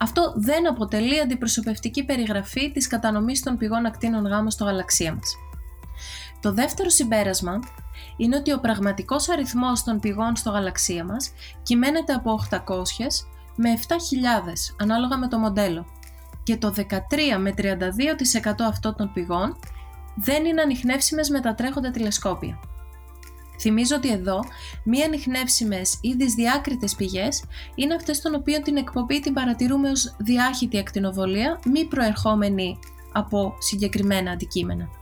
αυτό 0.00 0.34
δεν 0.36 0.68
αποτελεί 0.68 1.20
αντιπροσωπευτική 1.20 2.04
περιγραφή 2.04 2.72
της 2.72 2.86
κατανομής 2.86 3.42
των 3.42 3.56
πηγών 3.56 3.86
ακτίνων 3.86 4.26
γάμων 4.26 4.50
στο 4.50 4.64
γαλαξία 4.64 5.14
μας. 5.14 5.34
Το 6.40 6.52
δεύτερο 6.52 6.88
συμπέρασμα 6.88 7.60
είναι 8.16 8.36
ότι 8.36 8.52
ο 8.52 8.60
πραγματικός 8.60 9.28
αριθμός 9.28 9.82
των 9.82 10.00
πηγών 10.00 10.36
στο 10.36 10.50
γαλαξία 10.50 11.04
μας 11.04 11.32
κυμαίνεται 11.62 12.12
από 12.12 12.40
800 12.50 12.56
με 13.56 13.78
7.000 13.88 13.94
ανάλογα 14.80 15.18
με 15.18 15.28
το 15.28 15.38
μοντέλο 15.38 15.86
και 16.42 16.56
το 16.56 16.74
13 16.76 16.82
με 17.38 17.54
32% 17.56 18.52
αυτών 18.68 18.96
των 18.96 19.12
πηγών 19.12 19.58
δεν 20.16 20.44
είναι 20.44 20.62
ανιχνεύσιμες 20.62 21.30
με 21.30 21.40
τα 21.40 21.54
τρέχοντα 21.54 21.90
τηλεσκόπια. 21.90 22.60
Θυμίζω 23.60 23.96
ότι 23.96 24.12
εδώ 24.12 24.40
μη 24.84 25.02
ανιχνεύσιμες 25.02 25.98
ή 26.00 26.14
δυσδιάκριτες 26.14 26.94
πηγές 26.94 27.44
είναι 27.74 27.94
αυτές 27.94 28.20
των 28.20 28.34
οποίων 28.34 28.62
την 28.62 28.76
εκπομπή 28.76 29.20
την 29.20 29.32
παρατηρούμε 29.32 29.90
ως 29.90 30.14
διάχυτη 30.18 30.78
ακτινοβολία, 30.78 31.60
μη 31.64 31.84
προερχόμενη 31.84 32.78
από 33.12 33.54
συγκεκριμένα 33.58 34.30
αντικείμενα. 34.30 34.99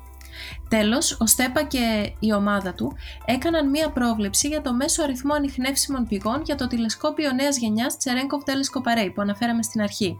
Τέλος, 0.68 1.16
ο 1.20 1.26
Στέπα 1.26 1.62
και 1.62 2.12
η 2.18 2.32
ομάδα 2.32 2.74
του 2.74 2.96
έκαναν 3.24 3.70
μία 3.70 3.90
πρόβλεψη 3.90 4.48
για 4.48 4.60
το 4.60 4.74
μέσο 4.74 5.02
αριθμό 5.02 5.34
ανιχνεύσιμων 5.34 6.06
πηγών 6.06 6.42
για 6.44 6.54
το 6.54 6.66
τηλεσκόπιο 6.66 7.32
νέας 7.32 7.58
γενιάς 7.58 7.96
Cherenkov 8.04 8.50
Telescope 8.50 8.88
Array 8.88 9.10
που 9.14 9.20
αναφέραμε 9.20 9.62
στην 9.62 9.80
αρχή. 9.80 10.16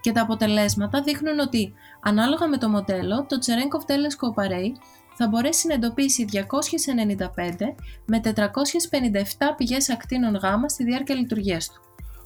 Και 0.00 0.12
τα 0.12 0.20
αποτελέσματα 0.22 1.02
δείχνουν 1.02 1.38
ότι, 1.38 1.72
ανάλογα 2.02 2.48
με 2.48 2.56
το 2.56 2.68
μοντέλο, 2.68 3.26
το 3.28 3.38
Cherenkov 3.46 3.90
Telescope 3.90 4.44
Array 4.44 4.70
θα 5.14 5.28
μπορέσει 5.28 5.66
να 5.66 5.74
εντοπίσει 5.74 6.24
295 6.32 6.36
με 8.06 8.20
457 8.24 8.30
πηγές 9.56 9.90
ακτίνων 9.90 10.34
γάμα 10.34 10.68
στη 10.68 10.84
διάρκεια 10.84 11.14
λειτουργίας 11.14 11.68
του. 11.68 11.80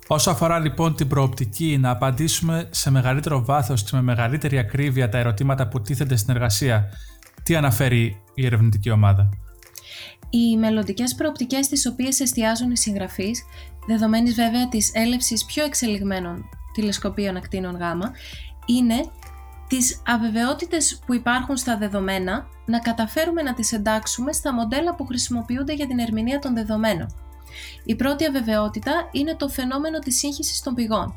Όσο 0.07 0.31
αφορά 0.31 0.59
λοιπόν 0.59 0.95
την 0.95 1.09
προοπτική 1.09 1.79
να 1.81 1.91
απαντήσουμε 1.91 2.69
σε 2.71 2.91
μεγαλύτερο 2.91 3.45
βάθος 3.45 3.83
και 3.83 3.91
με 3.93 4.03
μεγαλύτερη 4.03 4.59
ακρίβεια 4.59 5.09
τα 5.09 5.19
ερωτήματα 5.19 5.69
που 5.69 5.81
τίθενται 5.81 6.17
στην 6.17 6.35
εργασία, 6.35 6.89
τι 7.45 7.57
αναφέρει 7.57 8.23
η 8.35 8.47
ερευνητική 8.47 8.91
ομάδα; 8.91 9.29
Οι 10.31 10.57
μελλοντικές 10.57 11.15
προοπτικές 11.15 11.65
στι 11.65 11.89
οποίες 11.89 12.21
εστιάζουν 12.21 12.71
οι 12.71 12.77
συγγραφείς, 12.77 13.45
δεδομένης 13.87 14.35
βέβαια 14.35 14.69
της 14.69 14.91
έλευσης 14.95 15.45
πιο 15.45 15.65
εξελιγμένων 15.65 16.45
τηλεσκοπίων 16.75 17.37
ακτίνων 17.37 17.77
γάμα, 17.77 18.13
είναι 18.67 19.05
τις 19.69 20.03
αβεβαιότητες 20.07 21.01
που 21.07 21.15
υπάρχουν 21.15 21.57
στα 21.57 21.79
δεδομένα 21.79 22.47
να 22.67 22.79
καταφέρουμε 22.79 23.43
να 23.43 23.55
τις 23.55 23.73
εντάξουμε 23.73 24.33
στα 24.33 24.55
μοντέλα 24.55 24.95
που 24.95 25.07
χρησιμοποιούνται 25.07 25.75
για 25.75 25.87
την 25.87 25.99
ερμηνεία 25.99 26.39
των 26.39 26.55
δεδομένων. 26.55 27.07
Η 27.85 27.97
πρώτη 27.97 28.27
αβεβαιότητα 28.27 29.09
είναι 29.13 29.35
το 29.37 29.49
φαινόμενο 29.49 29.99
της 29.99 30.19
σύγχυσης 30.19 30.63
των 30.63 30.75
πηγών, 30.75 31.15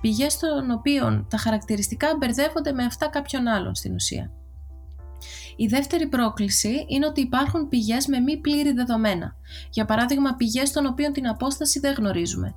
πηγές 0.00 0.38
των 0.38 0.70
οποίων 0.70 1.26
τα 1.30 1.36
χαρακτηριστικά 1.36 2.16
μπερδεύονται 2.18 2.72
με 2.72 2.84
αυτά 2.84 3.08
κάποιων 3.08 3.46
άλλων 3.46 3.74
στην 3.74 3.94
ουσία. 3.94 4.30
Η 5.64 5.66
δεύτερη 5.66 6.06
πρόκληση 6.06 6.84
είναι 6.88 7.06
ότι 7.06 7.20
υπάρχουν 7.20 7.68
πηγές 7.68 8.06
με 8.06 8.18
μη 8.18 8.36
πλήρη 8.36 8.72
δεδομένα, 8.72 9.36
για 9.70 9.84
παράδειγμα 9.84 10.34
πηγές 10.34 10.72
των 10.72 10.86
οποίων 10.86 11.12
την 11.12 11.28
απόσταση 11.28 11.80
δεν 11.80 11.94
γνωρίζουμε, 11.98 12.54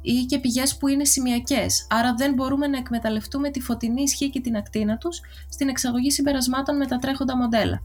ή 0.00 0.24
και 0.24 0.38
πηγές 0.38 0.76
που 0.76 0.88
είναι 0.88 1.04
σημειακές, 1.04 1.86
άρα 1.90 2.14
δεν 2.14 2.34
μπορούμε 2.34 2.66
να 2.66 2.78
εκμεταλλευτούμε 2.78 3.50
τη 3.50 3.60
φωτεινή 3.60 4.02
ισχύ 4.02 4.30
και 4.30 4.40
την 4.40 4.56
ακτίνα 4.56 4.96
τους 4.96 5.20
στην 5.48 5.68
εξαγωγή 5.68 6.10
συμπερασμάτων 6.10 6.76
με 6.76 6.86
τα 6.86 6.96
τρέχοντα 6.96 7.36
μοντέλα. 7.36 7.80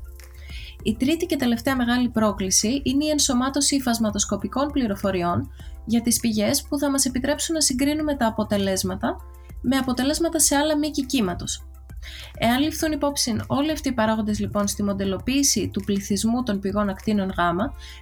Η 0.83 0.95
τρίτη 0.95 1.25
και 1.25 1.35
τελευταία 1.35 1.75
μεγάλη 1.75 2.09
πρόκληση 2.09 2.81
είναι 2.83 3.05
η 3.05 3.09
ενσωμάτωση 3.09 3.75
υφασματοσκοπικών 3.75 4.71
πληροφοριών 4.71 5.49
για 5.85 6.01
τις 6.01 6.19
πηγές 6.19 6.63
που 6.69 6.77
θα 6.77 6.89
μας 6.89 7.05
επιτρέψουν 7.05 7.55
να 7.55 7.61
συγκρίνουμε 7.61 8.15
τα 8.15 8.27
αποτελέσματα 8.27 9.15
με 9.61 9.77
αποτελέσματα 9.77 10.39
σε 10.39 10.55
άλλα 10.55 10.77
μήκη 10.77 11.05
κύματος. 11.05 11.65
Εάν 12.37 12.59
ληφθούν 12.61 12.91
υπόψη 12.91 13.35
όλοι 13.47 13.71
αυτοί 13.71 13.89
οι 13.89 13.91
παράγοντες 13.91 14.39
λοιπόν 14.39 14.67
στη 14.67 14.83
μοντελοποίηση 14.83 15.67
του 15.67 15.81
πληθυσμού 15.81 16.43
των 16.43 16.59
πηγών 16.59 16.89
ακτίνων 16.89 17.29
Γ, 17.29 17.35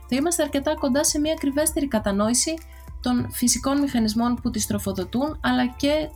θα 0.08 0.16
είμαστε 0.16 0.44
αρκετά 0.44 0.76
κοντά 0.76 1.04
σε 1.04 1.20
μια 1.20 1.34
ακριβέστερη 1.34 1.88
κατανόηση 1.88 2.54
των 3.02 3.30
φυσικών 3.32 3.80
μηχανισμών 3.80 4.36
που 4.36 4.50
τις 4.50 4.68
τροφοδοτούν 4.68 5.40
αλλά 5.42 5.68
και 5.68 6.10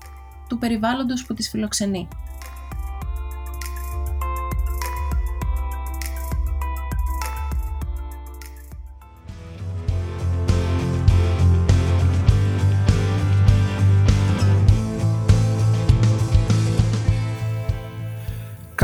του 0.47 0.57
περιβάλλοντος 0.57 1.25
που 1.25 1.33
τις 1.33 1.49
φιλοξενεί. 1.49 2.07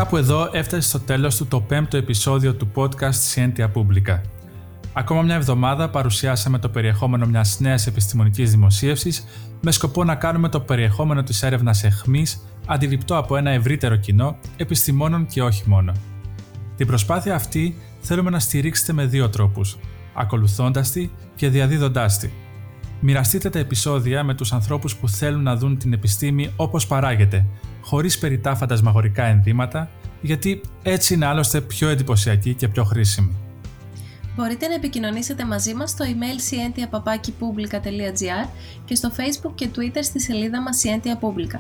Κάπου 0.10 0.22
εδώ 0.22 0.50
έφτασε 0.52 0.90
στο 0.90 1.00
τέλος 1.00 1.36
του 1.36 1.48
το 1.48 1.62
πέμπτο 1.62 1.98
επεισόδιο 1.98 2.54
του 2.54 2.72
podcast 2.76 3.34
Scientia 3.34 3.68
Publica. 3.74 4.22
Ακόμα 4.94 5.22
μια 5.22 5.36
εβδομάδα 5.36 5.90
παρουσιάσαμε 5.90 6.60
το 6.60 6.70
περιεχόμενο 6.70 7.26
μιας 7.26 7.60
νέας 7.60 7.88
επιστημονικής 7.88 8.52
δημοσίευσης 8.52 9.26
με 9.62 9.72
σκοπό 9.72 10.04
να 10.04 10.16
κάνουμε 10.16 10.50
το 10.50 10.60
περιεχόμενο 10.60 11.24
της 11.24 11.44
έρευνας 11.44 11.84
εχμής 11.84 12.46
αντιληπτό 12.66 13.18
από 13.18 13.38
ένα 13.38 13.52
ευρύτερο 13.52 13.96
κοινό, 13.96 14.38
επιστημόνων 14.58 15.26
και 15.26 15.44
όχι 15.44 15.64
μόνο. 15.66 15.94
Την 16.76 16.88
προσπάθεια 16.88 17.36
αυτή 17.36 17.76
θέλουμε 18.00 18.30
να 18.30 18.40
στηρίξετε 18.40 18.94
με 18.94 19.06
δύο 19.06 19.30
τρόπους, 19.30 19.78
ακολουθώντας 20.14 20.92
τη 20.92 21.10
και 21.36 21.50
διαδίδοντάς 21.50 22.18
τη. 22.18 22.30
Μοιραστείτε 23.02 23.50
τα 23.50 23.60
επεισόδια 23.60 24.24
με 24.24 24.34
τους 24.34 24.54
ανθρώπους 24.54 24.96
που 24.96 25.10
θέλουν 25.10 25.44
να 25.44 25.56
δουν 25.56 25.78
την 25.78 25.94
επιστήμη 25.94 26.54
όπως 26.56 26.88
παράγεται, 26.88 27.46
χωρίς 27.82 28.18
περιτά 28.18 28.56
φαντασμαγορικά 28.56 29.24
ενδύματα, 29.24 29.90
γιατί 30.22 30.62
έτσι 30.84 31.14
είναι 31.14 31.26
άλλωστε 31.26 31.62
πιο 31.62 31.90
εντυπωσιακή 31.90 32.54
και 32.54 32.68
πιο 32.68 32.84
χρήσιμη. 32.84 33.36
Μπορείτε 34.36 34.68
να 34.68 34.74
επικοινωνήσετε 34.74 35.46
μαζί 35.46 35.74
μας 35.74 35.90
στο 35.90 36.06
email 36.06 36.40
scientiapapakipublica.gr 36.50 38.50
και 38.86 38.96
στο 38.96 39.12
facebook 39.18 39.52
και 39.56 39.70
twitter 39.76 40.02
στη 40.02 40.22
σελίδα 40.22 40.62
μας 40.62 40.82
Scientia 40.84 41.26
Publica. 41.26 41.60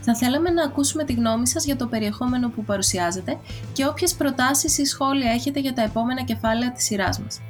Θα 0.00 0.16
θέλαμε 0.16 0.50
να 0.50 0.64
ακούσουμε 0.64 1.04
τη 1.04 1.12
γνώμη 1.12 1.46
σας 1.46 1.64
για 1.64 1.76
το 1.76 1.86
περιεχόμενο 1.86 2.48
που 2.48 2.64
παρουσιάζετε 2.64 3.38
και 3.72 3.86
όποιες 3.86 4.14
προτάσεις 4.14 4.78
ή 4.78 4.84
σχόλια 4.84 5.30
έχετε 5.30 5.60
για 5.60 5.72
τα 5.72 5.82
επόμενα 5.82 6.24
κεφάλαια 6.24 6.72
της 6.72 6.84
σειράς 6.84 7.20
μας. 7.20 7.40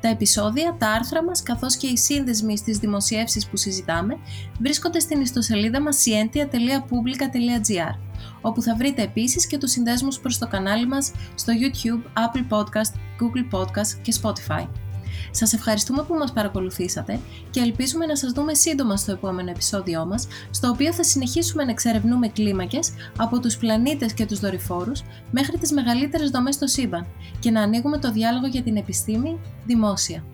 Τα 0.00 0.08
επεισόδια, 0.08 0.76
τα 0.78 0.88
άρθρα 0.88 1.24
μας 1.24 1.42
καθώς 1.42 1.76
και 1.76 1.86
οι 1.86 1.96
σύνδεσμοι 1.96 2.56
στις 2.56 2.78
δημοσιεύσεις 2.78 3.46
που 3.46 3.56
συζητάμε 3.56 4.18
βρίσκονται 4.60 5.00
στην 5.00 5.20
ιστοσελίδα 5.20 5.80
μας 5.80 6.04
scientia.publica.gr 6.04 7.98
όπου 8.40 8.62
θα 8.62 8.76
βρείτε 8.76 9.02
επίσης 9.02 9.46
και 9.46 9.58
τους 9.58 9.70
συνδέσμους 9.70 10.20
προς 10.20 10.38
το 10.38 10.46
κανάλι 10.46 10.86
μας 10.86 11.12
στο 11.34 11.52
YouTube, 11.56 12.02
Apple 12.18 12.46
Podcast, 12.56 12.92
Google 13.20 13.54
Podcast 13.58 13.98
και 14.02 14.14
Spotify. 14.22 14.66
Σας 15.30 15.52
ευχαριστούμε 15.52 16.02
που 16.02 16.14
μας 16.14 16.32
παρακολουθήσατε 16.32 17.20
και 17.50 17.60
ελπίζουμε 17.60 18.06
να 18.06 18.16
σας 18.16 18.32
δούμε 18.32 18.54
σύντομα 18.54 18.96
στο 18.96 19.12
επόμενο 19.12 19.50
επεισόδιό 19.50 20.06
μας, 20.06 20.26
στο 20.50 20.68
οποίο 20.68 20.92
θα 20.92 21.02
συνεχίσουμε 21.02 21.64
να 21.64 21.70
εξερευνούμε 21.70 22.28
κλίμακες 22.28 22.92
από 23.16 23.40
τους 23.40 23.56
πλανήτες 23.56 24.12
και 24.12 24.26
τους 24.26 24.40
δορυφόρους 24.40 25.02
μέχρι 25.30 25.58
τις 25.58 25.72
μεγαλύτερες 25.72 26.30
δομές 26.30 26.54
στο 26.54 26.66
σύμπαν 26.66 27.06
και 27.38 27.50
να 27.50 27.62
ανοίγουμε 27.62 27.98
το 27.98 28.12
διάλογο 28.12 28.46
για 28.46 28.62
την 28.62 28.76
επιστήμη 28.76 29.40
δημόσια. 29.66 30.24